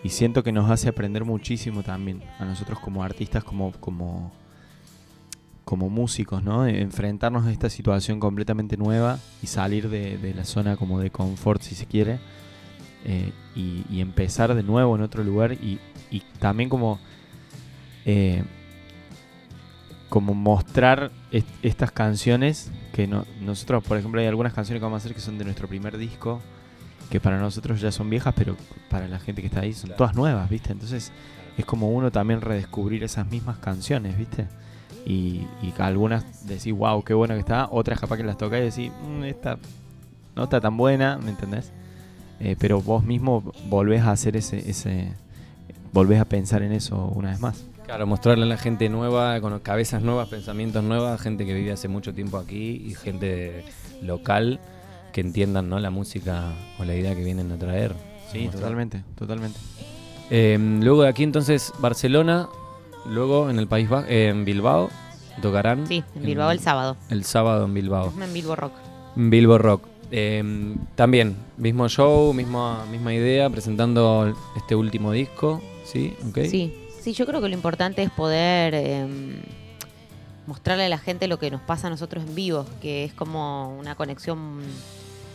y 0.03 0.09
siento 0.11 0.43
que 0.43 0.53
nos 0.53 0.71
hace 0.71 0.89
aprender 0.89 1.25
muchísimo 1.25 1.83
también 1.83 2.23
a 2.39 2.45
nosotros 2.45 2.79
como 2.81 3.03
artistas, 3.03 3.45
como, 3.45 3.73
como, 3.73 4.33
como 5.71 5.89
músicos, 5.89 6.43
¿no? 6.43 6.67
Enfrentarnos 6.67 7.47
a 7.47 7.53
esta 7.53 7.71
situación 7.71 8.19
completamente 8.19 8.77
nueva 8.77 9.21
y 9.41 9.47
salir 9.47 9.89
de, 9.89 10.19
de 10.19 10.35
la 10.35 10.45
zona 10.45 10.77
como 10.77 10.99
de 10.99 11.11
confort, 11.11 11.63
si 11.63 11.77
se 11.77 11.87
quiere, 11.87 12.19
eh, 13.05 13.31
y, 13.55 13.85
y 13.89 14.01
empezar 14.01 14.53
de 14.57 14.65
nuevo 14.65 14.97
en 14.97 15.03
otro 15.03 15.23
lugar 15.23 15.53
y, 15.53 15.79
y 16.11 16.25
también 16.41 16.69
como, 16.69 16.99
eh, 18.05 18.43
como 20.09 20.35
mostrar 20.35 21.13
est- 21.31 21.47
estas 21.63 21.93
canciones 21.93 22.73
que 22.93 23.07
no- 23.07 23.25
nosotros, 23.41 23.85
por 23.85 23.97
ejemplo, 23.97 24.21
hay 24.21 24.27
algunas 24.27 24.53
canciones 24.53 24.81
que 24.81 24.85
vamos 24.85 24.97
a 24.97 25.03
hacer 25.05 25.15
que 25.15 25.21
son 25.21 25.39
de 25.39 25.45
nuestro 25.45 25.69
primer 25.69 25.97
disco, 25.99 26.41
que 27.11 27.21
para 27.21 27.39
nosotros 27.39 27.81
ya 27.81 27.93
son 27.93 28.11
viejas, 28.11 28.35
pero 28.37 28.57
para 28.89 29.07
la 29.07 29.21
gente 29.21 29.41
que 29.41 29.47
está 29.47 29.61
ahí 29.61 29.73
son 29.73 29.91
todas 29.97 30.17
nuevas, 30.17 30.51
¿viste? 30.51 30.73
Entonces 30.73 31.13
es 31.57 31.65
como 31.65 31.91
uno 31.91 32.11
también 32.11 32.41
redescubrir 32.41 33.05
esas 33.05 33.27
mismas 33.31 33.59
canciones, 33.59 34.19
¿viste? 34.19 34.49
Y, 35.07 35.47
y 35.63 35.73
algunas 35.79 36.47
decís, 36.47 36.73
wow, 36.73 37.03
qué 37.03 37.15
buena 37.15 37.35
que 37.35 37.41
está, 37.41 37.69
otras 37.71 37.99
capaz 37.99 38.17
que 38.19 38.23
las 38.25 38.37
tocás 38.37 38.61
y 38.61 38.65
decís, 38.65 38.93
"Mm, 39.09 39.25
esta 39.25 39.59
no 40.37 40.45
está 40.45 40.61
tan 40.61 40.77
buena, 40.77 41.19
¿me 41.19 41.31
entendés? 41.31 41.73
Eh, 42.41 42.57
pero 42.59 42.81
vos 42.81 43.05
mismo 43.05 43.53
volvés 43.69 44.03
a 44.03 44.13
hacer 44.13 44.37
ese, 44.37 44.69
ese, 44.71 45.13
volvés 45.93 46.21
a 46.21 46.25
pensar 46.25 46.63
en 46.63 46.73
eso 46.73 47.13
una 47.15 47.31
vez 47.31 47.41
más. 47.41 47.65
Claro, 47.85 48.07
mostrarle 48.07 48.45
a 48.45 48.47
la 48.47 48.57
gente 48.57 48.89
nueva, 48.89 49.41
con 49.41 49.59
cabezas 49.61 50.03
nuevas, 50.03 50.29
pensamientos 50.29 50.85
nuevos, 50.85 51.21
gente 51.21 51.45
que 51.45 51.53
vive 51.53 51.73
hace 51.73 51.89
mucho 51.89 52.15
tiempo 52.15 52.39
aquí 52.39 52.83
y 52.87 52.95
gente 52.95 53.65
local 54.01 54.61
que 55.13 55.21
entiendan 55.21 55.69
¿no? 55.69 55.79
la 55.81 55.91
música 55.91 56.53
o 56.79 56.85
la 56.85 56.95
idea 56.95 57.15
que 57.15 57.25
vienen 57.25 57.51
a 57.51 57.59
traer. 57.59 57.95
Sí, 58.31 58.49
totalmente, 58.51 59.03
totalmente. 59.17 59.59
Eh, 60.31 60.57
luego 60.81 61.03
de 61.03 61.09
aquí 61.09 61.25
entonces 61.25 61.73
Barcelona, 61.81 62.49
luego 63.07 63.51
en 63.51 63.59
el 63.59 63.67
País 63.67 63.89
Vasco, 63.89 64.11
en 64.11 64.45
Bilbao, 64.45 64.91
tocarán. 65.41 65.87
Sí, 65.87 66.05
en 66.15 66.23
Bilbao 66.23 66.51
el 66.51 66.61
sábado. 66.61 66.97
El 67.09 67.25
sábado 67.25 67.65
en 67.65 67.75
Bilbao. 67.75 68.13
En 68.21 68.33
Bilbo 68.33 68.57
Rock. 68.57 68.73
Bilbo 69.17 69.59
Rock. 69.59 69.83
Eh, 70.13 70.43
también, 70.97 71.37
mismo 71.57 71.89
show, 71.89 72.33
misma, 72.33 72.85
misma 72.87 73.15
idea, 73.15 73.49
presentando 73.49 74.35
este 74.57 74.75
último 74.75 75.13
disco, 75.13 75.63
¿sí? 75.85 76.17
¿Ok? 76.29 76.41
Sí, 76.51 76.75
sí, 77.01 77.13
yo 77.13 77.27
creo 77.27 77.41
que 77.41 77.49
lo 77.49 77.55
importante 77.55 78.03
es 78.03 78.11
poder 78.11 78.75
eh, 78.75 79.07
mostrarle 80.47 80.87
a 80.87 80.89
la 80.89 80.99
gente 80.99 81.29
lo 81.29 81.39
que 81.39 81.51
nos 81.51 81.61
pasa 81.61 81.87
a 81.87 81.91
nosotros 81.91 82.25
en 82.27 82.35
vivo, 82.35 82.67
que 82.83 83.05
es 83.05 83.15
como 83.15 83.79
una 83.79 83.95
conexión 83.95 84.61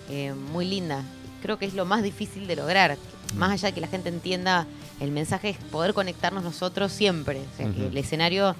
eh, 0.09 0.33
muy 0.51 0.65
linda. 0.65 1.03
Creo 1.41 1.57
que 1.57 1.65
es 1.65 1.73
lo 1.73 1.85
más 1.85 2.03
difícil 2.03 2.47
de 2.47 2.57
lograr. 2.57 2.97
Más 3.35 3.51
allá 3.51 3.69
de 3.69 3.73
que 3.73 3.81
la 3.81 3.87
gente 3.87 4.09
entienda 4.09 4.65
el 4.99 5.11
mensaje, 5.11 5.49
es 5.49 5.57
poder 5.57 5.93
conectarnos 5.93 6.43
nosotros 6.43 6.91
siempre. 6.91 7.41
O 7.53 7.57
sea, 7.57 7.71
que 7.71 7.87
el 7.87 7.97
escenario 7.97 8.55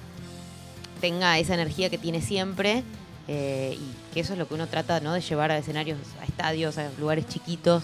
tenga 1.00 1.38
esa 1.38 1.54
energía 1.54 1.90
que 1.90 1.98
tiene 1.98 2.20
siempre 2.20 2.82
eh, 3.28 3.76
y 3.78 4.14
que 4.14 4.20
eso 4.20 4.34
es 4.34 4.38
lo 4.38 4.46
que 4.46 4.54
uno 4.54 4.66
trata 4.66 5.00
¿no? 5.00 5.12
de 5.12 5.20
llevar 5.20 5.50
a 5.50 5.58
escenarios, 5.58 5.98
a 6.20 6.24
estadios, 6.24 6.78
a 6.78 6.90
lugares 6.98 7.26
chiquitos. 7.26 7.82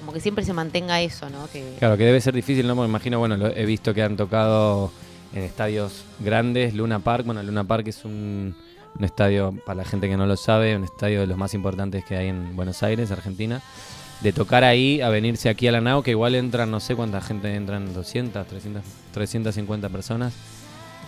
Como 0.00 0.12
que 0.12 0.20
siempre 0.20 0.44
se 0.44 0.54
mantenga 0.54 1.00
eso, 1.02 1.28
¿no? 1.28 1.46
Que, 1.52 1.76
Claro, 1.78 1.98
que 1.98 2.04
debe 2.04 2.20
ser 2.22 2.34
difícil, 2.34 2.66
¿no? 2.66 2.74
Porque 2.74 2.88
imagino, 2.88 3.18
bueno, 3.18 3.36
lo 3.36 3.48
he 3.48 3.66
visto 3.66 3.92
que 3.92 4.02
han 4.02 4.16
tocado 4.16 4.90
en 5.34 5.42
estadios 5.42 6.04
grandes, 6.20 6.74
Luna 6.74 7.00
Park. 7.00 7.26
Bueno, 7.26 7.42
Luna 7.42 7.64
Park 7.64 7.88
es 7.88 8.06
un, 8.06 8.56
un 8.98 9.04
estadio, 9.04 9.54
para 9.66 9.76
la 9.76 9.84
gente 9.84 10.08
que 10.08 10.16
no 10.16 10.24
lo 10.24 10.36
sabe, 10.36 10.74
un 10.74 10.84
estadio 10.84 11.20
de 11.20 11.26
los 11.26 11.36
más 11.36 11.52
importantes 11.52 12.02
que 12.04 12.16
hay 12.16 12.28
en 12.28 12.56
Buenos 12.56 12.82
Aires, 12.82 13.10
Argentina. 13.10 13.62
De 14.22 14.32
tocar 14.32 14.64
ahí 14.64 15.00
a 15.00 15.08
venirse 15.08 15.48
aquí 15.48 15.66
a 15.66 15.72
la 15.72 15.80
NAO, 15.80 16.02
que 16.02 16.10
igual 16.10 16.34
entran, 16.34 16.70
no 16.70 16.78
sé 16.80 16.94
cuánta 16.94 17.20
gente 17.22 17.54
entran, 17.54 17.94
200, 17.94 18.46
300, 18.46 18.82
350 19.12 19.88
personas. 19.88 20.34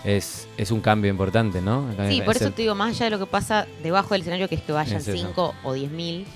Es, 0.04 0.48
es 0.56 0.70
un 0.70 0.80
cambio 0.80 1.10
importante, 1.10 1.60
¿no? 1.60 1.88
Acá 1.90 2.08
Sí, 2.08 2.18
es 2.18 2.24
por 2.24 2.36
eso 2.36 2.50
te 2.50 2.62
digo, 2.62 2.74
más 2.74 2.90
allá 2.96 3.04
de 3.06 3.10
lo 3.10 3.18
que 3.18 3.26
pasa 3.26 3.66
debajo 3.82 4.14
del 4.14 4.22
escenario, 4.22 4.48
que 4.48 4.54
es 4.56 4.62
que 4.62 4.72
vayan 4.72 4.96
Es 4.96 5.06
eso. 5.08 5.26
5 5.28 5.54
o 5.62 5.72
10 5.74 5.90
mil, 5.92 6.26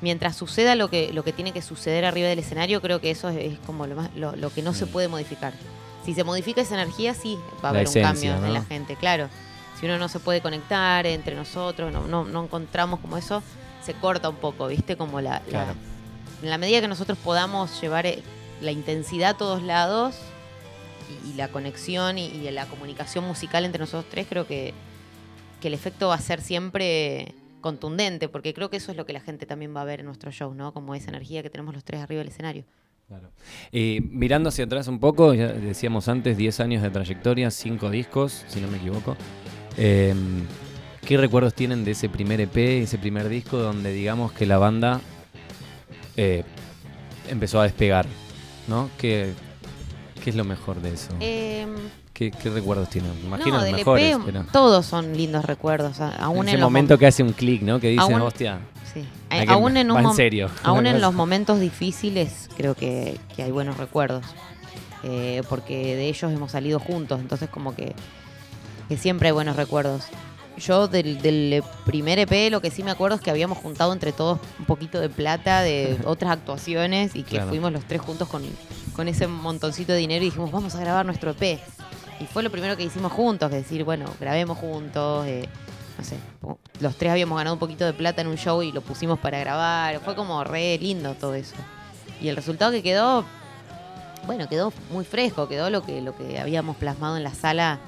mientras 0.00 0.34
suceda 0.36 0.74
lo 0.74 0.88
que, 0.88 1.12
lo 1.12 1.22
que 1.24 1.32
tiene 1.32 1.52
que 1.52 1.62
suceder 1.62 2.04
arriba 2.04 2.28
del 2.28 2.38
escenario, 2.40 2.80
creo 2.80 3.00
que 3.00 3.10
eso 3.10 3.28
es, 3.28 3.58
como 3.66 3.86
lo, 3.86 3.96
más, 3.96 4.10
lo, 4.16 4.34
lo 4.34 4.50
que 4.50 4.62
no 4.62 4.72
se 4.72 4.86
Mm. 4.86 4.88
puede 4.88 5.08
modificar. 5.08 5.52
Si 6.04 6.14
se 6.14 6.24
modifica 6.24 6.60
esa 6.60 6.74
energía, 6.74 7.14
sí, 7.14 7.36
va 7.64 7.70
a 7.70 7.72
La 7.72 7.78
haber 7.80 7.82
esencia, 7.84 8.00
un 8.00 8.12
cambio 8.14 8.40
¿no? 8.40 8.46
en 8.46 8.52
la 8.54 8.62
gente, 8.64 8.96
claro. 8.96 9.28
Si 9.78 9.86
uno 9.86 9.98
no 9.98 10.08
se 10.08 10.20
puede 10.20 10.40
conectar 10.40 11.06
entre 11.06 11.34
nosotros, 11.36 11.92
no, 11.92 12.06
no, 12.06 12.24
no 12.24 12.44
encontramos 12.44 12.98
como 13.00 13.16
eso, 13.18 13.42
se 13.86 13.94
corta 13.94 14.28
un 14.28 14.36
poco, 14.36 14.66
¿viste? 14.68 14.96
Como 14.96 15.20
la, 15.20 15.40
la- 15.50 15.74
en 16.42 16.50
la 16.50 16.58
medida 16.58 16.80
que 16.82 16.88
nosotros 16.88 17.16
podamos 17.24 17.80
llevar 17.80 18.04
eh, 18.06 18.18
la 18.60 18.70
intensidad 18.72 19.30
a 19.30 19.36
todos 19.38 19.62
lados 19.62 20.16
y, 21.24 21.30
y 21.30 21.32
la 21.34 21.48
conexión 21.48 22.18
y, 22.18 22.26
y 22.26 22.50
la 22.50 22.66
comunicación 22.66 23.24
musical 23.26 23.64
entre 23.64 23.78
nosotros 23.80 24.04
tres, 24.10 24.26
creo 24.28 24.46
que, 24.46 24.74
que 25.60 25.68
el 25.68 25.74
efecto 25.74 26.08
va 26.08 26.14
a 26.16 26.20
ser 26.20 26.42
siempre 26.42 27.34
contundente, 27.62 28.28
porque 28.28 28.52
creo 28.54 28.68
que 28.70 28.76
eso 28.76 28.90
es 28.92 28.96
lo 28.96 29.06
que 29.06 29.12
la 29.12 29.20
gente 29.20 29.46
también 29.46 29.74
va 29.74 29.80
a 29.80 29.84
ver 29.84 30.00
en 30.00 30.06
nuestro 30.06 30.30
show, 30.30 30.52
¿no? 30.54 30.72
Como 30.72 30.94
esa 30.94 31.08
energía 31.08 31.42
que 31.42 31.50
tenemos 31.50 31.74
los 31.74 31.84
tres 31.84 32.00
arriba 32.02 32.18
del 32.20 32.28
escenario. 32.28 32.64
Claro. 33.08 33.30
Eh, 33.72 34.00
mirando 34.10 34.48
hacia 34.50 34.64
atrás 34.64 34.88
un 34.88 34.98
poco, 35.00 35.32
ya 35.32 35.48
decíamos 35.48 36.08
antes, 36.08 36.36
10 36.36 36.60
años 36.60 36.82
de 36.82 36.90
trayectoria, 36.90 37.50
5 37.50 37.88
discos, 37.90 38.44
si 38.48 38.60
no 38.60 38.68
me 38.68 38.76
equivoco. 38.78 39.16
Eh, 39.76 40.12
¿Qué 41.06 41.16
recuerdos 41.16 41.54
tienen 41.54 41.84
de 41.84 41.92
ese 41.92 42.08
primer 42.08 42.40
EP, 42.40 42.56
ese 42.82 42.98
primer 42.98 43.28
disco, 43.28 43.58
donde 43.58 43.92
digamos 43.92 44.32
que 44.32 44.44
la 44.44 44.58
banda 44.58 45.00
eh, 46.16 46.42
empezó 47.28 47.60
a 47.60 47.64
despegar? 47.64 48.06
¿No? 48.66 48.90
¿Qué, 48.98 49.32
qué 50.22 50.30
es 50.30 50.36
lo 50.36 50.42
mejor 50.44 50.82
de 50.82 50.92
eso? 50.94 51.10
Eh, 51.20 51.66
¿Qué, 52.12 52.32
qué 52.32 52.50
recuerdos 52.50 52.90
tienen? 52.90 53.12
Imagino 53.24 53.50
no, 53.50 53.54
los 53.58 53.64
del 53.64 53.74
mejores, 53.76 54.16
EP 54.16 54.20
pero 54.24 54.44
todos 54.52 54.84
son 54.86 55.16
lindos 55.16 55.44
recuerdos, 55.44 56.00
aún 56.00 56.48
en 56.48 56.54
ese 56.54 56.62
momento 56.64 56.94
mom- 56.94 56.98
que 56.98 57.06
hace 57.06 57.22
un 57.22 57.32
clic, 57.32 57.62
¿no? 57.62 57.78
Que 57.78 57.90
dice, 57.90 58.00
Aún- 58.02 58.20
hostia, 58.22 58.58
sí. 58.92 59.04
hay 59.30 59.46
aún 59.48 59.76
en 59.76 59.90
un 59.92 60.04
en 60.04 60.12
serio. 60.14 60.50
Aún 60.64 60.86
en 60.86 61.00
los 61.00 61.14
momentos 61.14 61.60
difíciles 61.60 62.48
creo 62.56 62.74
que, 62.74 63.16
que 63.36 63.42
hay 63.44 63.52
buenos 63.52 63.76
recuerdos. 63.76 64.24
Eh, 65.04 65.42
porque 65.48 65.94
de 65.94 66.08
ellos 66.08 66.32
hemos 66.32 66.50
salido 66.50 66.80
juntos, 66.80 67.20
entonces 67.20 67.48
como 67.48 67.76
que, 67.76 67.94
que 68.88 68.96
siempre 68.96 69.28
hay 69.28 69.32
buenos 69.32 69.54
recuerdos. 69.54 70.02
Yo 70.58 70.88
del, 70.88 71.20
del 71.20 71.62
primer 71.84 72.18
EP 72.18 72.50
lo 72.50 72.60
que 72.62 72.70
sí 72.70 72.82
me 72.82 72.90
acuerdo 72.90 73.16
es 73.16 73.22
que 73.22 73.30
habíamos 73.30 73.58
juntado 73.58 73.92
entre 73.92 74.12
todos 74.12 74.38
un 74.58 74.64
poquito 74.64 75.00
de 75.00 75.08
plata 75.10 75.60
de 75.62 75.98
otras 76.06 76.30
actuaciones 76.32 77.14
y 77.14 77.22
que 77.24 77.36
Claro. 77.36 77.48
fuimos 77.48 77.72
los 77.72 77.84
tres 77.84 78.00
juntos 78.00 78.28
con, 78.28 78.42
con 78.94 79.06
ese 79.08 79.26
montoncito 79.26 79.92
de 79.92 79.98
dinero 79.98 80.22
y 80.24 80.28
dijimos, 80.28 80.50
vamos 80.50 80.74
a 80.74 80.80
grabar 80.80 81.04
nuestro 81.04 81.30
EP. 81.32 81.60
Y 82.20 82.24
fue 82.24 82.42
lo 82.42 82.50
primero 82.50 82.76
que 82.78 82.82
hicimos 82.84 83.12
juntos, 83.12 83.50
que 83.50 83.56
decir, 83.56 83.84
bueno, 83.84 84.06
grabemos 84.18 84.56
juntos. 84.56 85.26
eh, 85.26 85.46
no 85.98 86.04
sé, 86.04 86.16
los 86.80 86.96
tres 86.96 87.10
habíamos 87.12 87.36
ganado 87.38 87.54
un 87.54 87.60
poquito 87.60 87.84
de 87.84 87.92
plata 87.92 88.20
en 88.22 88.26
un 88.28 88.36
show 88.36 88.62
y 88.62 88.72
lo 88.72 88.80
pusimos 88.80 89.18
para 89.18 89.38
grabar. 89.38 90.00
Fue 90.00 90.14
como 90.14 90.42
re 90.44 90.78
lindo 90.78 91.14
todo 91.14 91.34
eso. 91.34 91.54
Y 92.20 92.28
el 92.28 92.36
resultado 92.36 92.72
que 92.72 92.82
quedó, 92.82 93.24
bueno, 94.26 94.48
quedó 94.48 94.72
muy 94.90 95.04
fresco, 95.04 95.48
quedó 95.48 95.68
lo 95.70 95.82
que, 95.82 96.00
lo 96.00 96.16
que 96.16 96.38
habíamos 96.38 96.76
plasmado 96.76 97.16
en 97.18 97.22
la 97.24 97.34
sala 97.34 97.78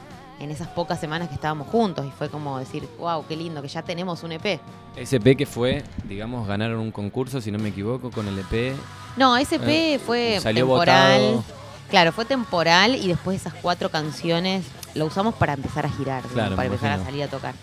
en 0.41 0.51
esas 0.51 0.69
pocas 0.69 1.01
semanas 1.01 1.29
que 1.29 1.35
estábamos 1.35 1.69
juntos. 1.69 2.07
Y 2.07 2.11
fue 2.11 2.29
como 2.29 2.59
decir, 2.59 2.89
wow, 2.99 3.25
qué 3.27 3.37
lindo, 3.37 3.61
que 3.63 3.69
ya 3.69 3.83
tenemos 3.83 4.23
un 4.23 4.33
EP. 4.33 4.61
SP 4.97 5.37
que 5.37 5.47
fue, 5.47 5.83
digamos, 6.05 6.47
ganaron 6.47 6.81
un 6.81 6.91
concurso, 6.93 7.41
si 7.41 7.51
no 7.51 7.59
me 7.59 7.69
equivoco, 7.71 8.11
con 8.11 8.27
el 8.29 8.39
EP. 8.39 8.75
No, 9.17 9.37
ese 9.37 9.57
EP 9.57 9.69
Eh, 9.69 9.99
fue 9.99 10.39
salió 10.41 10.67
temporal. 10.67 11.21
votado. 11.21 11.45
Claro, 11.91 12.13
fue 12.13 12.25
temporal 12.25 12.95
y 12.97 13.09
después 13.09 13.41
esas 13.41 13.55
cuatro 13.55 13.89
canciones 13.91 14.65
lo 14.95 15.07
usamos 15.07 15.35
para 15.35 15.55
empezar 15.55 15.87
a 15.87 15.91
girar, 15.91 16.23
para 16.25 16.65
empezar 16.67 16.93
a 17.01 17.05
salir 17.05 17.23
a 17.23 17.29
tocar. 17.29 17.55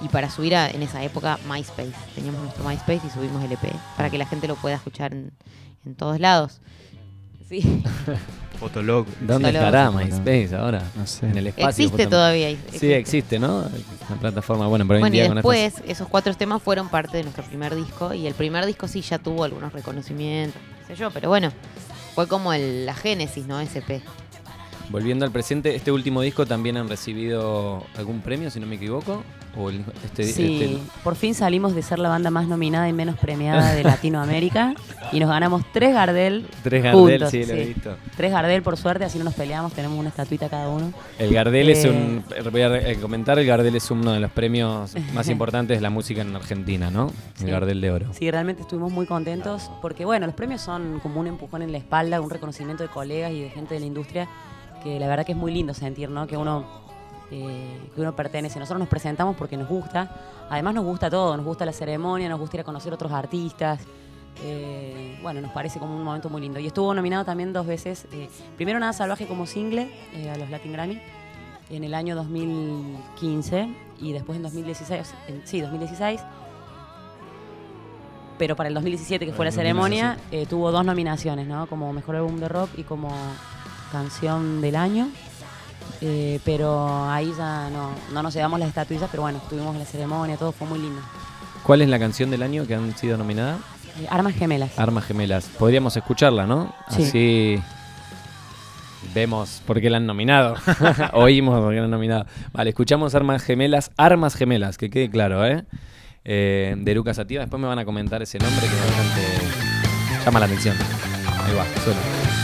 Y 0.00 0.08
para 0.08 0.28
subir 0.28 0.54
a, 0.54 0.68
en 0.68 0.82
esa 0.82 1.02
época 1.02 1.38
MySpace. 1.48 1.92
Teníamos 2.14 2.42
nuestro 2.42 2.64
MySpace 2.64 3.00
y 3.06 3.10
subimos 3.10 3.42
el 3.42 3.52
EP 3.52 3.72
para 3.96 4.10
que 4.10 4.18
la 4.18 4.26
gente 4.26 4.46
lo 4.48 4.56
pueda 4.56 4.76
escuchar 4.76 5.12
en, 5.12 5.32
en 5.86 5.94
todos 5.94 6.20
lados. 6.20 6.60
Sí, 7.48 7.82
Fotolog. 8.68 9.06
¿Dónde 9.20 9.48
estará 9.50 9.90
MySpace 9.90 10.54
ahora? 10.56 10.82
No 10.96 11.06
sé. 11.06 11.26
En 11.26 11.36
el 11.38 11.46
espacio. 11.48 11.68
existe 11.84 12.06
todavía. 12.06 12.56
Sí, 12.72 12.92
existe. 12.92 13.38
¿no? 13.38 13.62
La 14.08 14.16
plataforma. 14.16 14.66
Bueno, 14.68 14.86
pero 14.86 14.96
hoy 14.96 15.00
en 15.00 15.02
Bueno, 15.02 15.14
y 15.14 15.18
día 15.18 15.26
con 15.28 15.36
después 15.36 15.58
estas- 15.74 15.84
esos 15.90 16.08
cuatro 16.08 16.34
temas 16.34 16.62
fueron 16.62 16.88
parte 16.88 17.18
de 17.18 17.24
nuestro 17.24 17.44
primer 17.44 17.74
disco 17.74 18.14
y 18.14 18.26
el 18.26 18.34
primer 18.34 18.64
disco 18.66 18.88
sí 18.88 19.02
ya 19.02 19.18
tuvo 19.18 19.44
algunos 19.44 19.72
reconocimientos, 19.72 20.60
qué 20.86 20.94
sé 20.94 21.00
yo, 21.00 21.10
pero 21.10 21.28
bueno, 21.28 21.52
fue 22.14 22.26
como 22.26 22.52
el- 22.52 22.86
la 22.86 22.94
génesis, 22.94 23.46
¿no? 23.46 23.60
SP. 23.60 24.00
Volviendo 24.90 25.24
al 25.24 25.30
presente, 25.30 25.74
este 25.74 25.90
último 25.92 26.20
disco 26.22 26.46
también 26.46 26.76
han 26.76 26.88
recibido 26.88 27.84
algún 27.96 28.20
premio, 28.20 28.50
si 28.50 28.60
no 28.60 28.66
me 28.66 28.76
equivoco. 28.76 29.22
O 29.56 29.70
el- 29.70 29.84
este, 30.04 30.24
Sí, 30.24 30.62
este- 30.62 30.78
por 31.02 31.14
fin 31.16 31.34
salimos 31.34 31.74
de 31.74 31.82
ser 31.82 31.98
la 31.98 32.08
banda 32.08 32.30
más 32.30 32.46
nominada 32.48 32.88
y 32.88 32.92
menos 32.92 33.16
premiada 33.18 33.72
de 33.72 33.82
Latinoamérica 33.84 34.74
y 35.12 35.20
nos 35.20 35.28
ganamos 35.28 35.62
tres 35.72 35.94
Gardel. 35.94 36.46
tres 36.62 36.82
Gardel, 36.82 37.00
juntos, 37.20 37.30
sí, 37.30 37.44
lo 37.44 37.52
he 37.54 37.64
visto. 37.66 37.96
Tres 38.16 38.32
Gardel, 38.32 38.62
por 38.62 38.76
suerte, 38.76 39.04
así 39.04 39.18
no 39.18 39.24
nos 39.24 39.34
peleamos, 39.34 39.72
tenemos 39.72 39.98
una 39.98 40.08
estatuita 40.08 40.48
cada 40.48 40.68
uno. 40.68 40.92
El 41.18 41.32
Gardel 41.32 41.70
es 41.70 41.84
Eh. 41.84 41.90
un. 41.90 42.24
Voy 42.50 42.62
a 42.62 42.76
eh, 42.90 42.96
comentar: 43.00 43.38
el 43.38 43.46
Gardel 43.46 43.76
es 43.76 43.90
uno 43.90 44.12
de 44.12 44.20
los 44.20 44.30
premios 44.30 44.94
más 45.14 45.28
importantes 45.28 45.78
de 45.78 45.82
la 45.82 45.90
música 45.90 46.22
en 46.22 46.34
Argentina, 46.34 46.90
¿no? 46.90 47.08
El 47.38 47.46
Sí. 47.46 47.50
Gardel 47.50 47.80
de 47.80 47.90
Oro. 47.90 48.06
Sí, 48.12 48.30
realmente 48.30 48.62
estuvimos 48.62 48.92
muy 48.92 49.06
contentos 49.06 49.70
porque, 49.82 50.04
bueno, 50.04 50.26
los 50.26 50.34
premios 50.34 50.60
son 50.60 51.00
como 51.00 51.20
un 51.20 51.26
empujón 51.26 51.62
en 51.62 51.72
la 51.72 51.78
espalda, 51.78 52.20
un 52.20 52.30
reconocimiento 52.30 52.82
de 52.82 52.88
colegas 52.88 53.32
y 53.32 53.40
de 53.40 53.50
gente 53.50 53.74
de 53.74 53.80
la 53.80 53.86
industria 53.86 54.28
que 54.82 54.98
la 55.00 55.06
verdad 55.08 55.24
que 55.24 55.32
es 55.32 55.38
muy 55.38 55.52
lindo 55.52 55.72
sentir, 55.72 56.10
¿no? 56.10 56.26
Que 56.26 56.36
uno, 56.36 56.83
eh, 57.36 57.90
que 57.94 58.00
uno 58.00 58.14
pertenece. 58.14 58.58
Nosotros 58.60 58.78
nos 58.78 58.88
presentamos 58.88 59.34
porque 59.36 59.56
nos 59.56 59.68
gusta. 59.68 60.08
Además 60.50 60.74
nos 60.74 60.84
gusta 60.84 61.10
todo, 61.10 61.36
nos 61.36 61.44
gusta 61.44 61.66
la 61.66 61.72
ceremonia, 61.72 62.28
nos 62.28 62.38
gusta 62.38 62.56
ir 62.58 62.60
a 62.60 62.64
conocer 62.64 62.92
otros 62.92 63.10
artistas. 63.12 63.80
Eh, 64.42 65.18
bueno, 65.22 65.40
nos 65.40 65.50
parece 65.52 65.78
como 65.78 65.96
un 65.96 66.02
momento 66.04 66.28
muy 66.28 66.40
lindo. 66.40 66.58
Y 66.60 66.66
estuvo 66.66 66.92
nominado 66.94 67.24
también 67.24 67.52
dos 67.52 67.66
veces, 67.66 68.06
eh, 68.12 68.28
primero 68.56 68.78
Nada 68.78 68.92
Salvaje 68.92 69.26
como 69.26 69.46
single 69.46 69.90
a 70.32 70.36
los 70.36 70.48
Latin 70.50 70.72
Grammy 70.72 71.00
en 71.70 71.82
el 71.82 71.94
año 71.94 72.14
2015 72.14 73.68
y 74.00 74.12
después 74.12 74.36
en 74.36 74.42
2016, 74.42 75.14
en- 75.28 75.46
sí, 75.46 75.60
2016 75.60 76.20
pero 78.36 78.56
para 78.56 78.68
el 78.68 78.74
2017, 78.74 79.26
que 79.26 79.32
fue 79.32 79.44
la 79.44 79.52
ceremonia, 79.52 80.18
eh, 80.32 80.44
tuvo 80.46 80.72
dos 80.72 80.84
nominaciones, 80.84 81.46
¿no? 81.46 81.68
Como 81.68 81.92
Mejor 81.92 82.16
Álbum 82.16 82.36
de 82.40 82.48
Rock 82.48 82.70
y 82.76 82.82
como 82.82 83.08
Canción 83.92 84.60
del 84.60 84.74
Año. 84.74 85.08
Eh, 86.06 86.38
pero 86.44 87.08
ahí 87.08 87.32
ya 87.36 87.70
no, 87.70 87.92
no 88.12 88.22
nos 88.22 88.34
llevamos 88.34 88.60
las 88.60 88.68
estatuillas, 88.68 89.08
pero 89.10 89.22
bueno, 89.22 89.38
estuvimos 89.38 89.72
en 89.72 89.78
la 89.78 89.86
ceremonia, 89.86 90.36
todo 90.36 90.52
fue 90.52 90.68
muy 90.68 90.78
lindo. 90.78 91.00
¿Cuál 91.62 91.80
es 91.80 91.88
la 91.88 91.98
canción 91.98 92.30
del 92.30 92.42
año 92.42 92.66
que 92.66 92.74
han 92.74 92.94
sido 92.94 93.16
nominadas? 93.16 93.58
Eh, 93.98 94.06
Armas 94.10 94.34
Gemelas. 94.34 94.78
Armas 94.78 95.04
Gemelas. 95.04 95.46
Podríamos 95.58 95.96
escucharla, 95.96 96.46
¿no? 96.46 96.74
Sí. 96.90 97.02
Así 97.04 97.62
vemos 99.14 99.62
por 99.66 99.80
qué 99.80 99.88
la 99.88 99.96
han 99.96 100.06
nominado. 100.06 100.56
Oímos 101.14 101.58
por 101.58 101.70
qué 101.70 101.78
la 101.78 101.84
han 101.84 101.90
nominado. 101.90 102.26
Vale, 102.52 102.70
escuchamos 102.70 103.14
Armas 103.14 103.42
Gemelas. 103.42 103.90
Armas 103.96 104.34
Gemelas, 104.34 104.76
que 104.76 104.90
quede 104.90 105.08
claro, 105.08 105.46
¿eh? 105.46 105.64
Eh, 106.24 106.74
de 106.76 106.94
Lucas 106.94 107.16
Sativa. 107.16 107.40
Después 107.40 107.62
me 107.62 107.68
van 107.68 107.78
a 107.78 107.86
comentar 107.86 108.20
ese 108.20 108.38
nombre 108.38 108.66
que 108.66 108.74
bastante 108.74 110.22
llama 110.22 110.40
la 110.40 110.46
atención. 110.46 110.76
Ahí 111.46 111.54
va, 111.54 111.64
suena. 111.82 112.43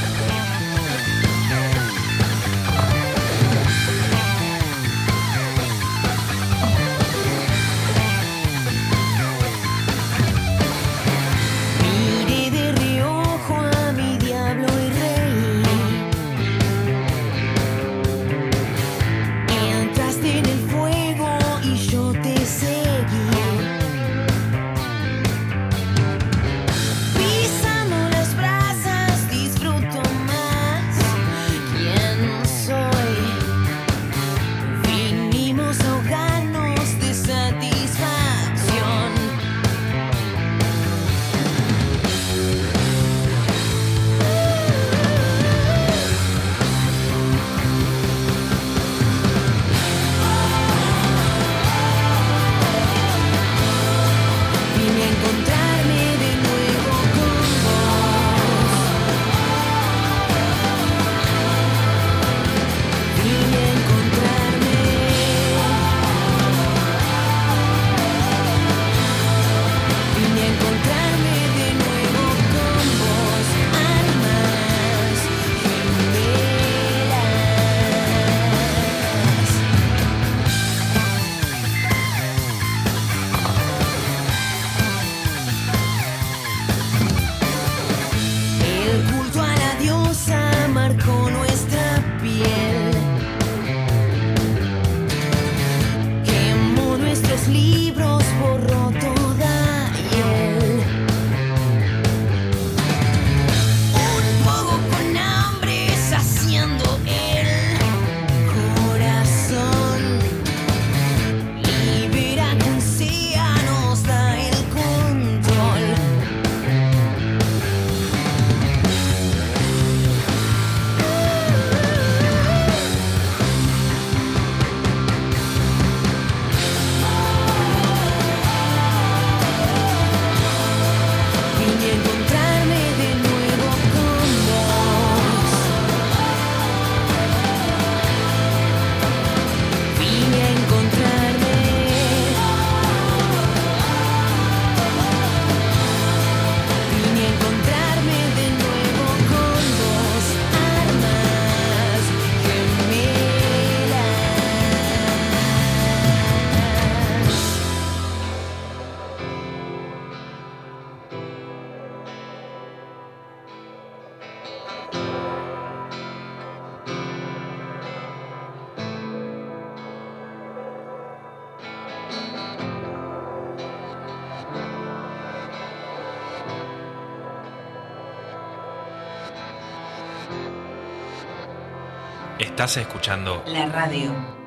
Estás 182.41 182.79
escuchando 182.79 183.43
La 183.47 183.67
radio. 183.67 184.40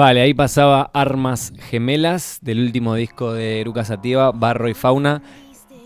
Vale, 0.00 0.22
ahí 0.22 0.32
pasaba 0.32 0.90
Armas 0.94 1.52
Gemelas 1.68 2.38
del 2.40 2.60
último 2.60 2.94
disco 2.94 3.34
de 3.34 3.60
Eruca 3.60 3.84
Sativa, 3.84 4.30
Barro 4.32 4.66
y 4.70 4.72
Fauna. 4.72 5.20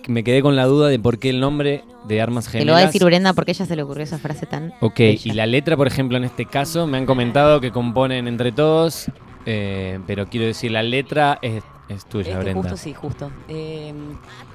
Me 0.06 0.22
quedé 0.22 0.40
con 0.40 0.54
la 0.54 0.66
duda 0.66 0.86
de 0.86 1.00
por 1.00 1.18
qué 1.18 1.30
el 1.30 1.40
nombre 1.40 1.82
de 2.06 2.22
Armas 2.22 2.44
Te 2.44 2.52
Gemelas. 2.52 2.66
lo 2.68 2.72
va 2.74 2.78
a 2.78 2.86
decir 2.86 3.02
Brenda 3.04 3.32
porque 3.32 3.50
ella 3.50 3.66
se 3.66 3.74
le 3.74 3.82
ocurrió 3.82 4.04
esa 4.04 4.18
frase 4.18 4.46
tan. 4.46 4.72
Ok, 4.80 4.98
bella. 4.98 5.20
y 5.24 5.30
la 5.32 5.46
letra, 5.46 5.76
por 5.76 5.88
ejemplo, 5.88 6.16
en 6.16 6.22
este 6.22 6.46
caso, 6.46 6.86
me 6.86 6.96
han 6.96 7.06
comentado 7.06 7.60
que 7.60 7.72
componen 7.72 8.28
entre 8.28 8.52
todos, 8.52 9.06
eh, 9.46 9.98
pero 10.06 10.26
quiero 10.28 10.46
decir, 10.46 10.70
la 10.70 10.84
letra 10.84 11.40
es, 11.42 11.64
es 11.88 12.06
tuya, 12.06 12.34
Este, 12.34 12.44
Brenda. 12.44 12.60
justo 12.62 12.76
sí, 12.76 12.94
justo. 12.94 13.32
Eh, 13.48 13.92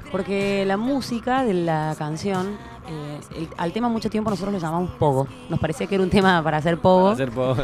porque 0.10 0.64
la 0.66 0.78
música 0.78 1.44
de 1.44 1.54
la 1.54 1.96
canción, 1.98 2.48
eh, 2.88 3.20
el- 3.40 3.50
al 3.58 3.74
tema 3.74 3.90
mucho 3.90 4.10
tiempo 4.10 4.30
nosotros 4.30 4.54
lo 4.54 4.60
llamamos 4.62 4.92
pogo. 4.92 5.28
Nos 5.50 5.60
parecía 5.60 5.86
que 5.86 5.96
era 5.96 6.04
un 6.06 6.10
tema 6.10 6.42
para 6.42 6.56
hacer 6.60 6.78
pogo. 6.78 7.02
Para 7.12 7.14
hacer 7.16 7.32
pogo, 7.32 7.56
sí. 7.56 7.62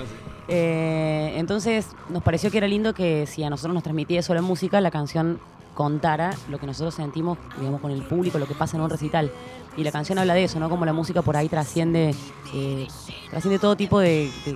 Eh, 0.47 1.33
entonces 1.37 1.87
nos 2.09 2.21
pareció 2.23 2.51
que 2.51 2.57
era 2.59 2.67
lindo 2.67 2.93
que 2.93 3.25
si 3.25 3.43
a 3.43 3.49
nosotros 3.49 3.73
nos 3.73 3.83
transmitía 3.83 4.19
eso 4.19 4.33
la 4.33 4.41
música, 4.41 4.79
la 4.81 4.91
canción 4.91 5.39
contara 5.73 6.33
lo 6.49 6.57
que 6.59 6.65
nosotros 6.67 6.93
sentimos, 6.95 7.37
digamos, 7.59 7.81
con 7.81 7.91
el 7.91 8.01
público, 8.03 8.37
lo 8.39 8.45
que 8.47 8.53
pasa 8.55 8.77
en 8.77 8.83
un 8.83 8.89
recital. 8.89 9.31
Y 9.77 9.83
la 9.83 9.91
canción 9.91 10.17
habla 10.19 10.33
de 10.33 10.45
eso, 10.45 10.59
¿no? 10.59 10.69
Como 10.69 10.85
la 10.85 10.93
música 10.93 11.21
por 11.21 11.35
ahí 11.35 11.49
trasciende, 11.49 12.15
eh, 12.53 12.87
trasciende 13.29 13.59
todo 13.59 13.75
tipo 13.75 13.99
de, 13.99 14.31
de- 14.45 14.55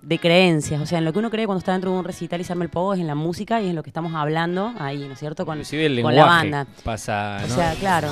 de 0.00 0.18
creencias. 0.20 0.80
O 0.80 0.86
sea, 0.86 0.98
en 0.98 1.04
lo 1.04 1.12
que 1.12 1.18
uno 1.18 1.28
cree 1.28 1.44
cuando 1.46 1.58
está 1.58 1.72
dentro 1.72 1.90
de 1.90 1.98
un 1.98 2.04
recital 2.04 2.40
y 2.40 2.44
se 2.44 2.52
arma 2.52 2.62
el 2.64 2.70
pogo 2.70 2.94
es 2.94 3.00
en 3.00 3.08
la 3.08 3.16
música 3.16 3.60
y 3.60 3.64
es 3.64 3.70
en 3.70 3.76
lo 3.76 3.82
que 3.82 3.90
estamos 3.90 4.14
hablando 4.14 4.72
ahí, 4.78 4.98
¿no 5.08 5.14
es 5.14 5.18
cierto? 5.18 5.44
Con, 5.44 5.56
Inclusive 5.56 5.86
el 5.86 6.02
con 6.02 6.14
lenguaje 6.14 6.48
la 6.50 6.58
banda. 6.58 6.66
pasa, 6.84 7.40
O 7.44 7.48
sea, 7.48 7.74
claro. 7.74 8.08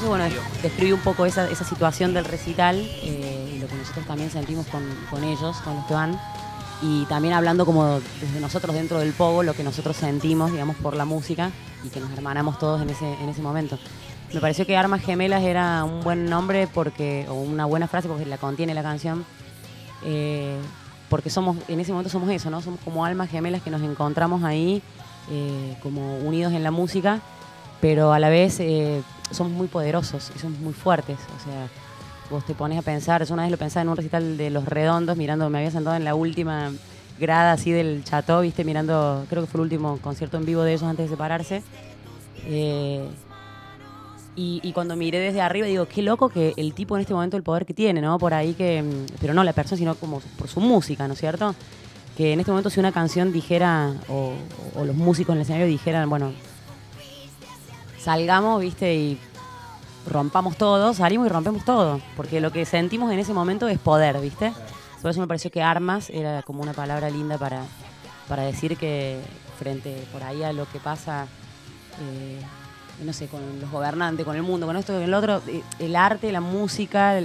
Entonces, 0.00 0.08
bueno, 0.08 0.24
es- 0.26 0.62
describe 0.62 0.94
un 0.94 1.00
poco 1.00 1.26
esa, 1.26 1.50
esa 1.50 1.64
situación 1.64 2.14
del 2.14 2.24
recital 2.24 2.76
eh, 3.02 3.52
y 3.56 3.58
lo 3.58 3.66
que 3.66 3.74
nosotros 3.74 4.06
también 4.06 4.30
sentimos 4.30 4.64
con, 4.68 4.82
con 5.10 5.24
ellos, 5.24 5.56
con 5.64 5.74
los 5.74 5.84
que 5.86 5.94
van. 5.94 6.16
Y 6.80 7.04
también 7.06 7.34
hablando 7.34 7.66
como 7.66 7.98
desde 8.20 8.38
nosotros 8.40 8.76
dentro 8.76 9.00
del 9.00 9.12
pogo, 9.12 9.42
lo 9.42 9.54
que 9.54 9.64
nosotros 9.64 9.96
sentimos, 9.96 10.52
digamos, 10.52 10.76
por 10.76 10.94
la 10.94 11.04
música 11.04 11.50
y 11.82 11.88
que 11.88 11.98
nos 11.98 12.12
hermanamos 12.12 12.60
todos 12.60 12.80
en 12.80 12.90
ese, 12.90 13.12
en 13.14 13.28
ese 13.28 13.42
momento. 13.42 13.76
Me 14.32 14.40
pareció 14.40 14.64
que 14.66 14.76
Armas 14.76 15.00
Gemelas 15.02 15.42
era 15.42 15.82
un 15.82 16.04
buen 16.04 16.26
nombre 16.30 16.68
porque, 16.72 17.26
o 17.28 17.34
una 17.34 17.64
buena 17.64 17.88
frase 17.88 18.06
porque 18.06 18.24
la 18.24 18.38
contiene 18.38 18.74
la 18.74 18.82
canción. 18.84 19.24
eh, 20.04 20.56
porque 21.08 21.30
somos, 21.30 21.56
en 21.68 21.80
ese 21.80 21.90
momento 21.90 22.10
somos 22.10 22.28
eso, 22.30 22.50
¿no? 22.50 22.60
Somos 22.60 22.78
como 22.84 23.04
almas 23.04 23.30
gemelas 23.30 23.62
que 23.62 23.70
nos 23.70 23.80
encontramos 23.82 24.44
ahí, 24.44 24.80
eh, 25.30 25.74
como 25.82 26.18
unidos 26.18 26.52
en 26.52 26.62
la 26.62 26.70
música, 26.70 27.20
pero 27.80 28.12
a 28.12 28.18
la 28.18 28.28
vez 28.28 28.60
eh, 28.60 29.02
somos 29.30 29.52
muy 29.52 29.68
poderosos 29.68 30.30
y 30.34 30.38
somos 30.38 30.58
muy 30.60 30.72
fuertes. 30.72 31.18
O 31.36 31.44
sea, 31.44 31.68
vos 32.30 32.44
te 32.44 32.54
pones 32.54 32.78
a 32.78 32.82
pensar, 32.82 33.24
yo 33.24 33.34
una 33.34 33.42
vez 33.42 33.50
lo 33.50 33.58
pensaba 33.58 33.82
en 33.82 33.88
un 33.88 33.96
recital 33.96 34.36
de 34.36 34.50
Los 34.50 34.64
Redondos, 34.66 35.16
mirando, 35.16 35.48
me 35.50 35.58
había 35.58 35.70
sentado 35.70 35.96
en 35.96 36.04
la 36.04 36.14
última 36.14 36.72
grada 37.18 37.52
así 37.52 37.70
del 37.70 38.04
Chateau, 38.04 38.42
viste, 38.42 38.64
mirando, 38.64 39.26
creo 39.28 39.42
que 39.42 39.48
fue 39.48 39.58
el 39.58 39.62
último 39.62 39.98
concierto 39.98 40.36
en 40.36 40.44
vivo 40.44 40.62
de 40.62 40.72
ellos 40.72 40.84
antes 40.84 41.06
de 41.06 41.10
separarse. 41.10 41.62
Eh, 42.44 43.06
y, 44.40 44.72
cuando 44.72 44.94
miré 44.94 45.18
desde 45.18 45.40
arriba 45.40 45.66
digo, 45.66 45.86
qué 45.86 46.00
loco 46.00 46.28
que 46.28 46.54
el 46.56 46.72
tipo 46.72 46.96
en 46.96 47.00
este 47.00 47.12
momento 47.12 47.36
el 47.36 47.42
poder 47.42 47.66
que 47.66 47.74
tiene, 47.74 48.00
¿no? 48.00 48.20
Por 48.20 48.34
ahí 48.34 48.54
que, 48.54 48.84
pero 49.20 49.34
no 49.34 49.42
la 49.42 49.52
persona, 49.52 49.76
sino 49.76 49.94
como 49.96 50.20
por 50.38 50.46
su 50.46 50.60
música, 50.60 51.08
¿no 51.08 51.14
es 51.14 51.18
cierto? 51.18 51.56
Que 52.16 52.34
en 52.34 52.38
este 52.38 52.52
momento 52.52 52.70
si 52.70 52.78
una 52.78 52.92
canción 52.92 53.32
dijera, 53.32 53.94
o, 54.08 54.34
o 54.76 54.84
los 54.84 54.94
músicos 54.94 55.32
en 55.32 55.38
el 55.38 55.42
escenario 55.42 55.66
dijeran, 55.66 56.08
bueno, 56.08 56.30
salgamos, 58.08 58.62
viste, 58.62 58.94
y 58.94 59.18
rompamos 60.06 60.56
todo, 60.56 60.94
salimos 60.94 61.26
y 61.26 61.28
rompemos 61.28 61.62
todo, 61.66 62.00
porque 62.16 62.40
lo 62.40 62.50
que 62.50 62.64
sentimos 62.64 63.12
en 63.12 63.18
ese 63.18 63.34
momento 63.34 63.68
es 63.68 63.78
poder, 63.78 64.18
viste. 64.18 64.50
Por 65.02 65.10
eso 65.10 65.20
me 65.20 65.26
pareció 65.26 65.50
que 65.50 65.62
armas 65.62 66.08
era 66.08 66.42
como 66.42 66.62
una 66.62 66.72
palabra 66.72 67.10
linda 67.10 67.36
para, 67.36 67.64
para 68.26 68.44
decir 68.44 68.78
que 68.78 69.20
frente 69.58 70.06
por 70.10 70.22
ahí 70.22 70.42
a 70.42 70.54
lo 70.54 70.66
que 70.70 70.78
pasa, 70.78 71.26
eh, 72.00 72.40
no 73.04 73.12
sé, 73.12 73.26
con 73.26 73.42
los 73.60 73.70
gobernantes, 73.70 74.24
con 74.24 74.36
el 74.36 74.42
mundo, 74.42 74.66
con 74.66 74.78
esto, 74.78 74.94
con 74.94 75.02
el 75.02 75.12
otro, 75.12 75.42
eh, 75.46 75.62
el 75.78 75.94
arte, 75.94 76.32
la 76.32 76.40
música, 76.40 77.18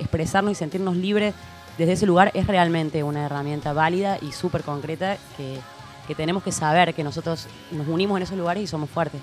expresarnos 0.00 0.50
y 0.50 0.54
sentirnos 0.56 0.96
libres 0.96 1.34
desde 1.78 1.92
ese 1.92 2.06
lugar 2.06 2.32
es 2.34 2.48
realmente 2.48 3.04
una 3.04 3.26
herramienta 3.26 3.72
válida 3.74 4.18
y 4.20 4.32
súper 4.32 4.64
concreta 4.64 5.18
que, 5.36 5.60
que 6.08 6.16
tenemos 6.16 6.42
que 6.42 6.50
saber 6.50 6.94
que 6.94 7.04
nosotros 7.04 7.46
nos 7.70 7.86
unimos 7.86 8.16
en 8.16 8.24
esos 8.24 8.36
lugares 8.36 8.64
y 8.64 8.66
somos 8.66 8.90
fuertes. 8.90 9.20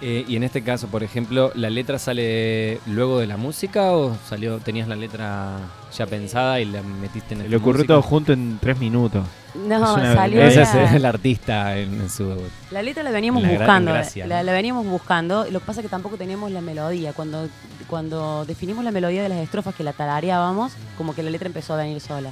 Eh, 0.00 0.24
y 0.28 0.36
en 0.36 0.44
este 0.44 0.62
caso, 0.62 0.86
por 0.86 1.02
ejemplo, 1.02 1.50
¿la 1.56 1.70
letra 1.70 1.98
sale 1.98 2.78
luego 2.86 3.18
de 3.18 3.26
la 3.26 3.36
música 3.36 3.92
o 3.92 4.16
salió 4.28 4.58
tenías 4.58 4.86
la 4.86 4.94
letra 4.94 5.58
ya 5.96 6.06
pensada 6.06 6.60
y 6.60 6.66
la 6.66 6.82
metiste 6.82 7.34
en 7.34 7.40
Se 7.40 7.44
el 7.46 7.50
le 7.50 7.56
ocurrió 7.56 7.84
todo 7.84 8.00
junto 8.02 8.32
en 8.32 8.58
tres 8.60 8.78
minutos. 8.78 9.26
No, 9.56 9.74
Es 9.74 9.96
una- 9.96 10.14
salió 10.14 10.40
Ese 10.42 10.60
la- 10.60 10.84
es 10.84 10.92
el 10.92 11.04
artista 11.04 11.76
en, 11.76 11.94
en 12.02 12.10
su... 12.10 12.32
La 12.70 12.80
letra 12.82 13.02
la 13.02 13.10
veníamos 13.10 13.42
La 13.42 13.48
buscando, 13.50 13.92
gracia, 13.92 14.24
la, 14.28 14.36
¿no? 14.38 14.42
la 14.44 14.52
veníamos 14.52 14.86
buscando. 14.86 15.46
Lo 15.50 15.58
que 15.58 15.66
pasa 15.66 15.80
es 15.80 15.86
que 15.86 15.90
tampoco 15.90 16.16
teníamos 16.16 16.52
la 16.52 16.60
melodía. 16.60 17.12
Cuando, 17.12 17.48
cuando 17.88 18.44
definimos 18.44 18.84
la 18.84 18.92
melodía 18.92 19.24
de 19.24 19.30
las 19.30 19.38
estrofas 19.38 19.74
que 19.74 19.82
la 19.82 19.94
tarareábamos, 19.94 20.74
como 20.96 21.12
que 21.12 21.24
la 21.24 21.30
letra 21.30 21.48
empezó 21.48 21.74
a 21.74 21.78
venir 21.78 22.00
sola. 22.00 22.30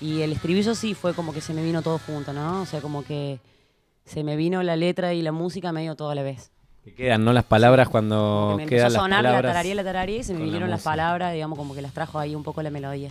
Y 0.00 0.22
el 0.22 0.32
estribillo 0.32 0.74
sí 0.74 0.94
fue 0.94 1.12
como 1.12 1.34
que 1.34 1.42
se 1.42 1.52
me 1.52 1.62
vino 1.62 1.82
todo 1.82 1.98
junto, 1.98 2.32
¿no? 2.32 2.62
O 2.62 2.66
sea, 2.66 2.80
como 2.80 3.04
que 3.04 3.40
se 4.06 4.24
me 4.24 4.36
vino 4.36 4.62
la 4.62 4.76
letra 4.76 5.12
y 5.12 5.20
la 5.20 5.32
música 5.32 5.70
medio 5.70 5.96
todo 5.96 6.08
a 6.08 6.14
la 6.14 6.22
vez. 6.22 6.50
Que 6.84 6.92
quedan, 6.92 7.24
¿no? 7.24 7.32
Las 7.32 7.44
palabras 7.44 7.88
cuando 7.88 8.50
que 8.52 8.56
me 8.56 8.62
empezó 8.64 8.74
a 8.74 8.78
quedan 8.78 8.92
las 8.92 9.02
sonar 9.02 9.22
la 9.22 9.30
palabras. 9.30 9.52
tararía, 9.52 9.74
la 9.74 9.84
tararía 9.84 10.18
y 10.18 10.22
se 10.22 10.34
me 10.34 10.40
la 10.40 10.44
vinieron 10.44 10.68
las 10.68 10.82
palabras, 10.82 11.32
digamos, 11.32 11.56
como 11.56 11.74
que 11.74 11.80
las 11.80 11.92
trajo 11.92 12.18
ahí 12.18 12.34
un 12.34 12.42
poco 12.42 12.62
la 12.62 12.70
melodía. 12.70 13.10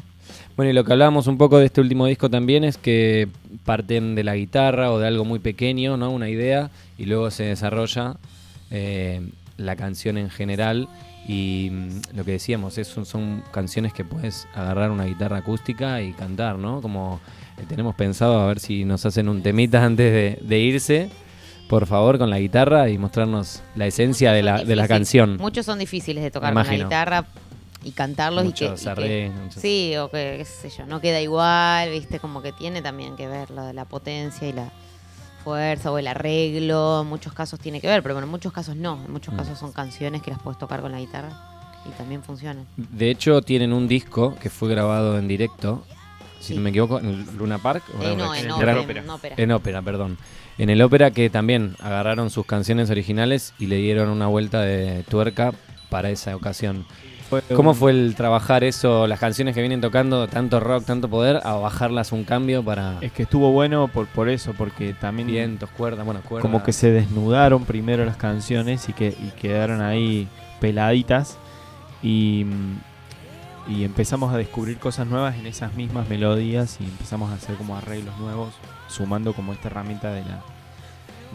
Bueno, 0.56 0.70
y 0.70 0.74
lo 0.74 0.84
que 0.84 0.94
hablábamos 0.94 1.26
un 1.26 1.40
poco 1.40 1.58
de 1.58 1.66
este 1.66 1.82
último 1.82 2.06
disco 2.06 2.30
también 2.30 2.64
es 2.64 2.78
que 2.78 3.28
parten 3.66 4.14
de 4.14 4.24
la 4.24 4.36
guitarra 4.36 4.92
o 4.92 5.00
de 5.00 5.08
algo 5.08 5.26
muy 5.26 5.40
pequeño, 5.40 5.98
¿no? 5.98 6.12
Una 6.12 6.30
idea, 6.30 6.70
y 7.00 7.06
luego 7.06 7.32
se 7.32 7.46
desarrolla 7.46 8.18
eh, 8.70 9.28
la 9.58 9.76
canción 9.76 10.20
en 10.20 10.30
general. 10.30 10.88
Y 11.28 11.70
mm, 11.72 12.16
lo 12.16 12.26
que 12.26 12.32
decíamos, 12.32 12.78
es, 12.78 12.88
son, 12.88 13.08
son 13.08 13.44
canciones 13.52 13.92
que 13.92 14.06
puedes 14.06 14.48
agarrar 14.54 14.92
una 14.92 15.06
guitarra 15.06 15.38
acústica 15.38 16.00
y 16.02 16.14
cantar, 16.14 16.58
¿no? 16.60 16.80
Como 16.82 17.20
eh, 17.58 17.64
tenemos 17.68 17.96
pensado 17.96 18.40
a 18.40 18.46
ver 18.46 18.60
si 18.60 18.86
nos 18.86 19.04
hacen 19.08 19.30
un 19.30 19.42
temita 19.42 19.84
antes 19.84 20.12
de, 20.12 20.48
de 20.48 20.60
irse, 20.60 21.10
por 21.74 21.88
favor, 21.88 22.20
con 22.20 22.30
la 22.30 22.38
guitarra 22.38 22.88
y 22.90 23.00
mostrarnos 23.00 23.64
la 23.76 23.88
esencia 23.88 24.32
de 24.32 24.44
la, 24.44 24.64
de 24.64 24.76
la 24.76 24.88
canción. 24.88 25.38
Muchos 25.38 25.66
son 25.66 25.80
difíciles 25.80 26.24
de 26.24 26.30
tocar 26.30 26.54
con 26.54 26.64
la 26.68 26.72
guitarra 26.76 27.26
y 27.84 27.92
cantarlos 27.94 28.46
y 28.46 28.54
que, 28.54 28.70
Muchos 28.70 28.84
y 28.84 29.02
que- 29.02 29.32
muchos- 29.44 29.60
sí 29.60 29.98
o 29.98 30.08
que 30.12 30.36
qué 30.38 30.46
sé 30.46 30.70
yo 30.70 30.86
no 30.86 31.02
queda 31.02 31.20
igual 31.20 31.90
viste 31.90 32.20
como 32.20 32.44
que 32.44 32.52
tiene 32.52 32.84
también 32.84 33.16
que 33.16 33.28
ver 33.28 33.50
lo 33.50 33.66
de 33.66 33.74
la 33.74 33.86
potencia 33.86 34.48
y 34.48 34.54
la 34.54 34.70
fuerza 35.44 35.92
o 35.92 35.98
el 35.98 36.06
arreglo 36.08 37.02
en 37.02 37.08
muchos 37.08 37.34
casos 37.34 37.60
tiene 37.60 37.82
que 37.82 37.88
ver 37.88 38.04
pero 38.04 38.14
bueno, 38.14 38.26
en 38.28 38.32
muchos 38.32 38.54
casos 38.54 38.76
no 38.76 39.02
en 39.04 39.12
muchos 39.12 39.34
Mm. 39.34 39.38
casos 39.38 39.58
son 39.60 39.72
canciones 39.74 40.22
que 40.22 40.30
las 40.30 40.40
puedes 40.40 40.60
tocar 40.60 40.80
con 40.82 40.92
la 40.92 41.00
guitarra 41.00 41.32
y 41.86 41.90
también 41.98 42.22
funcionan 42.22 42.68
De 42.78 43.10
hecho, 43.10 43.42
tienen 43.42 43.74
un 43.74 43.88
disco 43.88 44.36
que 44.40 44.50
fue 44.52 44.70
grabado 44.70 45.18
en 45.18 45.28
directo. 45.28 45.84
si 46.40 46.50
Sí. 46.50 46.56
no 46.56 46.62
me 46.62 46.72
equivoco, 46.72 47.00
en 47.00 47.06
el 47.08 47.38
Luna 47.38 47.58
Park. 47.58 47.84
o 47.98 48.04
Eh, 48.04 48.16
no, 48.18 48.36
en 48.36 48.52
ópera. 48.52 48.72
en 48.74 49.10
ópera. 49.10 49.36
En 49.38 49.52
ópera, 49.54 49.82
perdón. 49.82 50.18
En 50.58 50.70
el 50.70 50.82
ópera 50.82 51.12
que 51.12 51.30
también 51.30 51.76
agarraron 51.80 52.30
sus 52.30 52.46
canciones 52.46 52.90
originales 52.90 53.54
y 53.60 53.68
le 53.68 53.78
dieron 53.78 54.10
una 54.10 54.28
vuelta 54.28 54.62
de 54.62 55.04
tuerca 55.04 55.52
para 55.90 56.10
esa 56.10 56.36
ocasión. 56.36 56.86
¿Cómo 57.56 57.74
fue 57.74 57.92
el 57.92 58.14
trabajar 58.16 58.64
eso, 58.64 59.08
las 59.08 59.20
canciones 59.20 59.56
que 59.56 59.62
vienen 59.62 59.82
tocando, 59.82 60.28
tanto 60.28 60.60
rock, 60.60 60.86
tanto 60.86 61.10
poder, 61.10 61.40
a 61.44 61.54
bajarlas 61.54 62.12
un 62.12 62.24
cambio 62.26 62.64
para 62.64 62.98
Es 63.02 63.12
que 63.12 63.24
estuvo 63.24 63.52
bueno 63.52 63.88
por, 63.88 64.08
por 64.08 64.30
eso, 64.30 64.54
porque 64.56 64.94
también 64.94 65.28
vientos, 65.28 65.70
cuerdas, 65.72 66.06
bueno, 66.06 66.22
cuerdas? 66.22 66.44
como 66.44 66.64
que 66.64 66.74
se 66.74 66.92
desnudaron 66.92 67.66
primero 67.66 68.06
las 68.06 68.18
canciones 68.18 68.88
y 68.90 68.94
que 68.94 69.08
y 69.08 69.32
quedaron 69.40 69.82
ahí 69.82 70.28
peladitas 70.60 71.38
y, 72.04 72.46
mm, 72.46 73.72
y 73.74 73.84
empezamos 73.84 74.34
a 74.34 74.38
descubrir 74.38 74.78
cosas 74.78 75.08
nuevas 75.08 75.36
en 75.36 75.48
esas 75.48 75.74
mismas 75.74 76.08
melodías 76.10 76.78
y 76.80 76.84
empezamos 76.84 77.32
a 77.32 77.36
hacer 77.36 77.56
como 77.56 77.76
arreglos 77.76 78.16
nuevos 78.20 78.54
sumando 78.94 79.34
como 79.34 79.54
esta 79.54 79.68
herramienta 79.68 80.12
de 80.12 80.24
la 80.24 80.44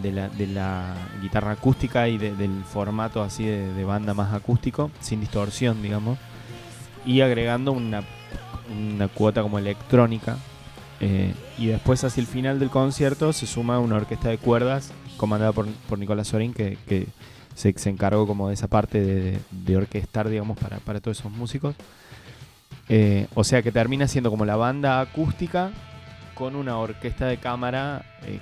de 0.03 0.47
la, 0.47 0.95
guitarra 1.21 1.51
acústica 1.53 2.07
y 2.09 2.19
de- 2.19 2.35
del 2.37 2.63
formato 2.65 3.21
así 3.23 3.45
de, 3.45 3.73
de 3.75 3.85
banda 3.85 4.15
más 4.15 4.33
acústico 4.33 4.93
sin 5.01 5.19
distorsión 5.21 5.83
digamos 5.83 6.19
y 7.05 7.21
agregando 7.21 7.73
una, 7.73 8.03
una 8.95 9.09
cuota 9.09 9.43
como 9.43 9.59
electrónica 9.59 10.37
eh, 11.01 11.35
y 11.59 11.67
después 11.67 12.05
hacia 12.05 12.21
el 12.21 12.29
final 12.29 12.61
del 12.61 12.71
concierto 12.71 13.33
se 13.33 13.47
suma 13.49 13.81
una 13.81 13.97
orquesta 13.97 14.29
de 14.29 14.39
cuerdas 14.39 14.93
comandada 15.17 15.51
por, 15.53 15.67
por 15.89 15.99
Nicolás 15.99 16.29
Sorín 16.29 16.53
que, 16.55 16.79
que 16.87 17.09
se, 17.57 17.73
se 17.77 17.91
encargó 17.91 18.25
como 18.27 18.49
de 18.49 18.55
esa 18.55 18.69
parte 18.69 19.01
de, 19.01 19.39
de 19.51 19.77
orquestar, 19.77 20.29
digamos, 20.29 20.57
para, 20.59 20.79
para 20.79 21.01
todos 21.01 21.19
esos 21.19 21.33
músicos. 21.33 21.75
Eh, 22.89 23.27
o 23.35 23.43
sea 23.43 23.63
que 23.63 23.73
termina 23.73 24.07
siendo 24.07 24.31
como 24.31 24.45
la 24.45 24.55
banda 24.57 25.01
acústica 25.01 25.73
con 26.39 26.55
una 26.55 26.79
orquesta 26.79 27.27
de 27.27 27.37
cámara, 27.37 28.03
eh, 28.23 28.39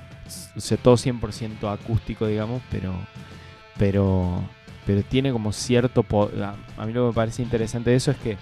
o 0.55 0.61
sea, 0.61 0.77
todo 0.77 0.97
100% 0.97 1.73
acústico, 1.73 2.27
digamos, 2.27 2.61
pero, 2.71 2.93
pero, 3.79 4.43
pero 4.85 5.03
tiene 5.03 5.33
como 5.33 5.51
cierto... 5.53 6.05
a 6.77 6.87
mí 6.87 6.93
lo 6.93 7.05
que 7.05 7.09
me 7.09 7.13
parece 7.15 7.43
interesante 7.43 7.91
de 7.91 7.97
eso 7.97 8.11
es 8.11 8.19
que 8.19 8.37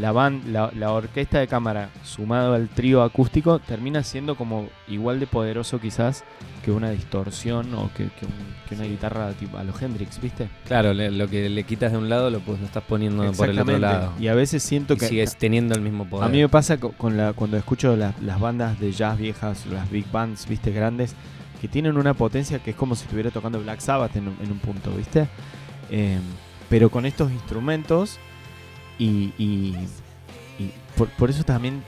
la, 0.00 0.12
ban- 0.12 0.42
la, 0.46 0.70
la 0.74 0.92
orquesta 0.92 1.38
de 1.38 1.46
cámara 1.46 1.88
sumado 2.02 2.54
al 2.54 2.68
trío 2.68 3.02
acústico 3.02 3.58
termina 3.60 4.02
siendo 4.02 4.34
como 4.36 4.68
igual 4.88 5.20
de 5.20 5.26
poderoso 5.26 5.80
quizás 5.80 6.24
que 6.64 6.70
una 6.72 6.90
distorsión 6.90 7.74
o 7.74 7.90
que, 7.94 8.04
que 8.18 8.24
un- 8.26 8.54
que 8.68 8.74
una 8.74 8.84
guitarra 8.84 9.30
tipo 9.32 9.58
a 9.58 9.64
los 9.64 9.80
Hendrix, 9.80 10.20
¿viste? 10.20 10.48
Claro, 10.66 10.94
le- 10.94 11.10
lo 11.10 11.28
que 11.28 11.48
le 11.48 11.64
quitas 11.64 11.92
de 11.92 11.98
un 11.98 12.08
lado 12.08 12.30
lo, 12.30 12.40
pues, 12.40 12.58
lo 12.60 12.66
estás 12.66 12.82
poniendo 12.84 13.22
por 13.32 13.48
el 13.50 13.58
otro 13.60 13.78
lado. 13.78 14.12
Y 14.18 14.28
a 14.28 14.34
veces 14.34 14.62
siento 14.62 14.94
Y 14.94 14.96
que 14.98 15.06
sigues 15.08 15.36
teniendo 15.36 15.74
el 15.74 15.80
mismo 15.82 16.06
poder. 16.06 16.24
a 16.26 16.28
mí 16.30 16.40
me 16.40 16.48
pasa 16.48 16.78
co- 16.78 16.92
con 16.92 17.16
la, 17.16 17.32
cuando 17.34 17.56
escucho 17.56 17.94
la- 17.96 18.14
las 18.22 18.40
bandas 18.40 18.80
de 18.80 18.92
jazz 18.92 19.18
viejas, 19.18 19.66
las 19.66 19.90
big 19.90 20.10
bands, 20.10 20.48
¿viste? 20.48 20.72
Grandes, 20.72 21.14
que 21.60 21.68
tienen 21.68 21.96
una 21.96 22.14
potencia 22.14 22.58
que 22.58 22.70
es 22.70 22.76
como 22.76 22.94
si 22.96 23.04
estuviera 23.04 23.30
tocando 23.30 23.60
Black 23.60 23.80
Sabbath 23.80 24.16
en 24.16 24.28
un, 24.28 24.36
en 24.42 24.50
un 24.50 24.58
punto, 24.58 24.90
¿viste? 24.92 25.28
Eh, 25.90 26.18
pero 26.70 26.88
con 26.90 27.04
estos 27.06 27.30
instrumentos 27.30 28.18
y, 28.98 29.32
y- 29.38 29.76
y 30.58 30.72
por, 30.96 31.08
por 31.10 31.30
eso 31.30 31.42
también, 31.44 31.82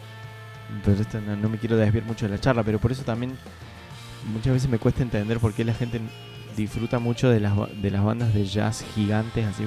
pero 0.85 1.01
esto 1.01 1.21
no, 1.21 1.37
no 1.37 1.49
me 1.49 1.59
quiero 1.59 1.77
desviar 1.77 2.05
mucho 2.05 2.27
de 2.27 2.33
la 2.33 2.40
charla, 2.40 2.62
pero 2.62 2.79
por 2.79 2.92
eso 2.92 3.03
también 3.05 3.37
muchas 4.33 4.53
veces 4.55 4.69
me 4.69 4.79
cuesta 4.79 5.03
entender 5.03 5.38
por 5.38 5.53
qué 5.53 5.64
la 5.64 5.75
gente 5.75 6.01
disfruta 6.57 6.99
mucho 6.99 7.29
de 7.29 7.38
las, 7.40 7.53
de 7.81 7.90
las 7.90 8.03
bandas 8.03 8.33
de 8.35 8.45
jazz 8.47 8.85
gigantes, 8.95 9.47
así, 9.47 9.64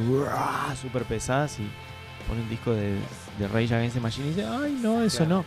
súper 0.82 1.04
pesadas 1.04 1.60
y 1.60 1.68
pone 2.28 2.42
un 2.42 2.50
disco 2.50 2.72
de, 2.74 2.96
de 3.38 3.48
Rage 3.48 3.74
Against 3.76 3.96
the 3.96 4.02
Machine 4.02 4.26
y 4.28 4.30
dice, 4.32 4.46
ay 4.46 4.78
no, 4.82 5.02
eso 5.04 5.20
Claro. 5.20 5.36
no. 5.38 5.46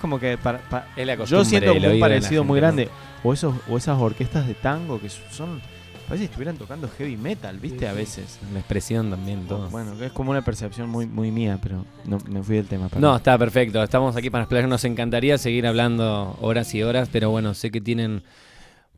Como 0.00 0.18
que 0.20 0.36
para, 0.36 0.58
pa- 0.58 0.86
Es 0.96 1.06
la 1.06 1.14
yo 1.24 1.44
siento 1.44 1.72
un 1.72 1.98
parecido 2.00 2.44
muy 2.44 2.60
grande. 2.60 2.90
O, 3.22 3.32
esos, 3.32 3.54
o 3.70 3.78
esas 3.78 3.98
orquestas 3.98 4.46
de 4.46 4.52
tango 4.52 5.00
que 5.00 5.08
son, 5.08 5.62
parece 6.06 6.24
que 6.24 6.30
estuvieran 6.30 6.56
tocando 6.56 6.88
heavy 6.88 7.16
metal, 7.16 7.58
¿viste? 7.58 7.88
A 7.88 7.92
veces. 7.92 8.38
La 8.52 8.60
expresión 8.60 9.10
también, 9.10 9.46
todo. 9.46 9.70
Bueno, 9.70 9.92
es 10.02 10.12
como 10.12 10.30
una 10.30 10.42
percepción 10.42 10.88
muy, 10.88 11.06
muy 11.06 11.30
mía, 11.30 11.58
pero 11.62 11.84
no, 12.04 12.18
me 12.28 12.42
fui 12.42 12.56
del 12.56 12.66
tema. 12.66 12.88
No, 12.98 13.16
está 13.16 13.38
perfecto. 13.38 13.82
Estamos 13.82 14.16
aquí 14.16 14.30
para 14.30 14.44
explayar. 14.44 14.68
Nos 14.68 14.84
encantaría 14.84 15.38
seguir 15.38 15.66
hablando 15.66 16.36
horas 16.40 16.74
y 16.74 16.82
horas, 16.82 17.08
pero 17.10 17.30
bueno, 17.30 17.54
sé 17.54 17.70
que 17.70 17.80
tienen 17.80 18.22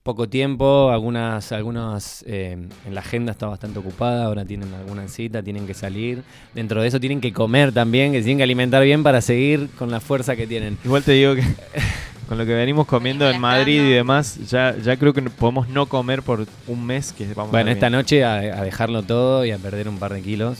poco 0.06 0.28
tiempo. 0.28 0.90
Algunas, 0.90 1.52
algunas 1.52 2.24
eh, 2.26 2.52
en 2.86 2.94
la 2.94 3.00
agenda 3.00 3.32
está 3.32 3.46
bastante 3.46 3.78
ocupada. 3.78 4.24
Ahora 4.24 4.44
tienen 4.44 4.72
alguna 4.72 5.08
cita, 5.08 5.42
tienen 5.42 5.66
que 5.66 5.74
salir. 5.74 6.22
Dentro 6.54 6.80
de 6.80 6.88
eso 6.88 7.00
tienen 7.00 7.20
que 7.20 7.32
comer 7.32 7.72
también, 7.72 8.12
que 8.12 8.20
tienen 8.20 8.38
que 8.38 8.44
alimentar 8.44 8.82
bien 8.84 9.02
para 9.02 9.20
seguir 9.20 9.68
con 9.76 9.90
la 9.90 10.00
fuerza 10.00 10.36
que 10.36 10.46
tienen. 10.46 10.78
Igual 10.84 11.02
te 11.02 11.12
digo 11.12 11.34
que 11.34 11.42
con 12.28 12.38
lo 12.38 12.46
que 12.46 12.54
venimos 12.54 12.86
comiendo 12.86 13.28
en 13.30 13.40
Madrid 13.40 13.80
y 13.82 13.92
demás, 13.92 14.38
ya, 14.48 14.76
ya 14.76 14.96
creo 14.96 15.12
que 15.12 15.22
podemos 15.22 15.68
no 15.68 15.86
comer 15.86 16.22
por 16.22 16.46
un 16.66 16.84
mes 16.84 17.12
que 17.12 17.26
vamos 17.34 17.52
Bueno, 17.52 17.70
a 17.70 17.72
esta 17.72 17.90
noche 17.90 18.24
a, 18.24 18.34
a 18.34 18.62
dejarlo 18.64 19.02
todo 19.02 19.44
y 19.44 19.52
a 19.52 19.58
perder 19.58 19.88
un 19.88 19.98
par 19.98 20.12
de 20.12 20.22
kilos 20.22 20.58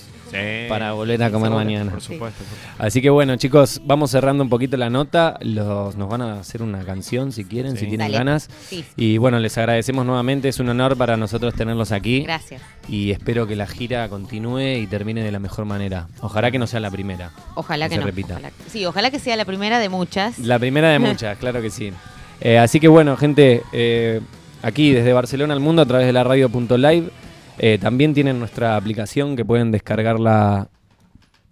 para 0.68 0.92
volver 0.92 1.22
a 1.22 1.30
comer 1.30 1.50
mañana. 1.50 1.90
Por 1.92 2.00
supuesto. 2.00 2.42
Así 2.78 3.00
que 3.00 3.10
bueno, 3.10 3.36
chicos, 3.36 3.80
vamos 3.84 4.10
cerrando 4.10 4.42
un 4.42 4.50
poquito 4.50 4.76
la 4.76 4.90
nota. 4.90 5.38
Los, 5.40 5.96
nos 5.96 6.08
van 6.08 6.22
a 6.22 6.40
hacer 6.40 6.62
una 6.62 6.84
canción 6.84 7.32
si 7.32 7.44
quieren, 7.44 7.72
Sí. 7.72 7.78
si 7.80 7.86
tienen 7.86 8.06
Dale. 8.12 8.18
ganas. 8.18 8.48
Sí, 8.68 8.84
Y 8.96 9.18
bueno, 9.18 9.38
les 9.38 9.56
agradecemos 9.58 10.04
nuevamente. 10.06 10.48
Es 10.48 10.58
un 10.60 10.68
honor 10.68 10.96
para 10.96 11.16
nosotros 11.16 11.54
tenerlos 11.54 11.92
aquí. 11.92 12.22
gracias. 12.22 12.62
Y 12.88 13.10
espero 13.10 13.46
que 13.46 13.56
la 13.56 13.66
gira 13.66 14.08
continúe 14.08 14.60
y 14.78 14.86
termine 14.86 15.22
de 15.22 15.32
la 15.32 15.38
mejor 15.38 15.64
manera. 15.64 16.08
Ojalá 16.20 16.50
que 16.50 16.58
no 16.58 16.66
sea 16.66 16.80
la 16.80 16.90
primera. 16.90 17.30
Ojalá 17.54 17.86
Que 17.86 17.90
que, 17.90 17.94
se 17.96 18.00
no. 18.00 18.06
repita. 18.06 18.34
ojalá- 18.34 18.50
sí, 18.68 18.84
ojalá 18.86 19.10
que 19.10 19.18
sea 19.18 19.36
la 19.36 19.44
primera 19.44 19.78
de 19.78 19.88
muchas. 19.88 20.38
La 20.38 20.58
primera 20.58 20.90
de 20.90 20.98
muchas, 21.00 21.36
claro 21.38 21.60
que 21.62 21.70
sí. 21.70 21.92
Eh, 22.40 22.58
así 22.58 22.80
que 22.80 22.88
bueno, 22.88 23.16
gente, 23.16 23.62
eh, 23.72 24.20
aquí 24.62 24.92
desde 24.92 25.12
Barcelona 25.12 25.54
al 25.54 25.60
mundo 25.60 25.82
a 25.82 25.86
través 25.86 26.06
de 26.06 26.12
la 26.12 26.22
radio.live. 26.22 27.10
eh, 27.58 27.78
también 27.80 28.14
tienen 28.14 28.38
nuestra 28.38 28.76
aplicación 28.76 29.36
que 29.36 29.44
pueden 29.44 29.70
descargarla 29.70 30.68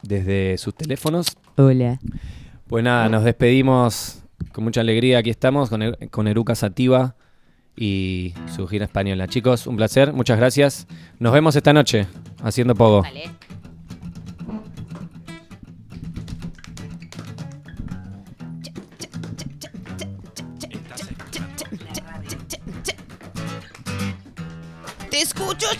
desde 0.03 0.59
sus 0.59 0.75
teléfonos. 0.75 1.29
Hola. 1.57 1.99
Pues 2.67 2.83
nada, 2.85 3.09
nos 3.09 3.25
despedimos 3.25 4.23
con 4.53 4.65
mucha 4.65 4.81
alegría. 4.81 5.19
Aquí 5.19 5.31
estamos 5.31 5.71
con, 5.71 5.83
Er- 5.83 6.11
con 6.11 6.29
Eruca 6.29 6.55
Sativa 6.55 7.15
y 7.77 8.35
su 8.55 8.67
gira 8.67 8.85
española. 8.85 9.29
Chicos, 9.29 9.67
un 9.67 9.77
placer, 9.77 10.13
muchas 10.13 10.39
gracias. 10.39 10.87
Nos 11.19 11.33
vemos 11.33 11.57
esta 11.57 11.73
noche 11.73 12.07
haciendo 12.43 12.75
pogo. 12.75 13.03
Vale. 13.03 13.31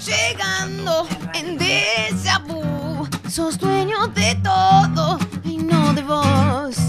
Llegando 0.05 1.07
en 1.35 1.57
déjà 1.59 2.39
vu. 2.47 3.09
Sos 3.29 3.59
dueño 3.59 4.07
de 4.09 4.35
todo 4.43 5.19
y 5.45 5.57
no 5.57 5.93
de 5.95 6.03
vos. 6.03 6.84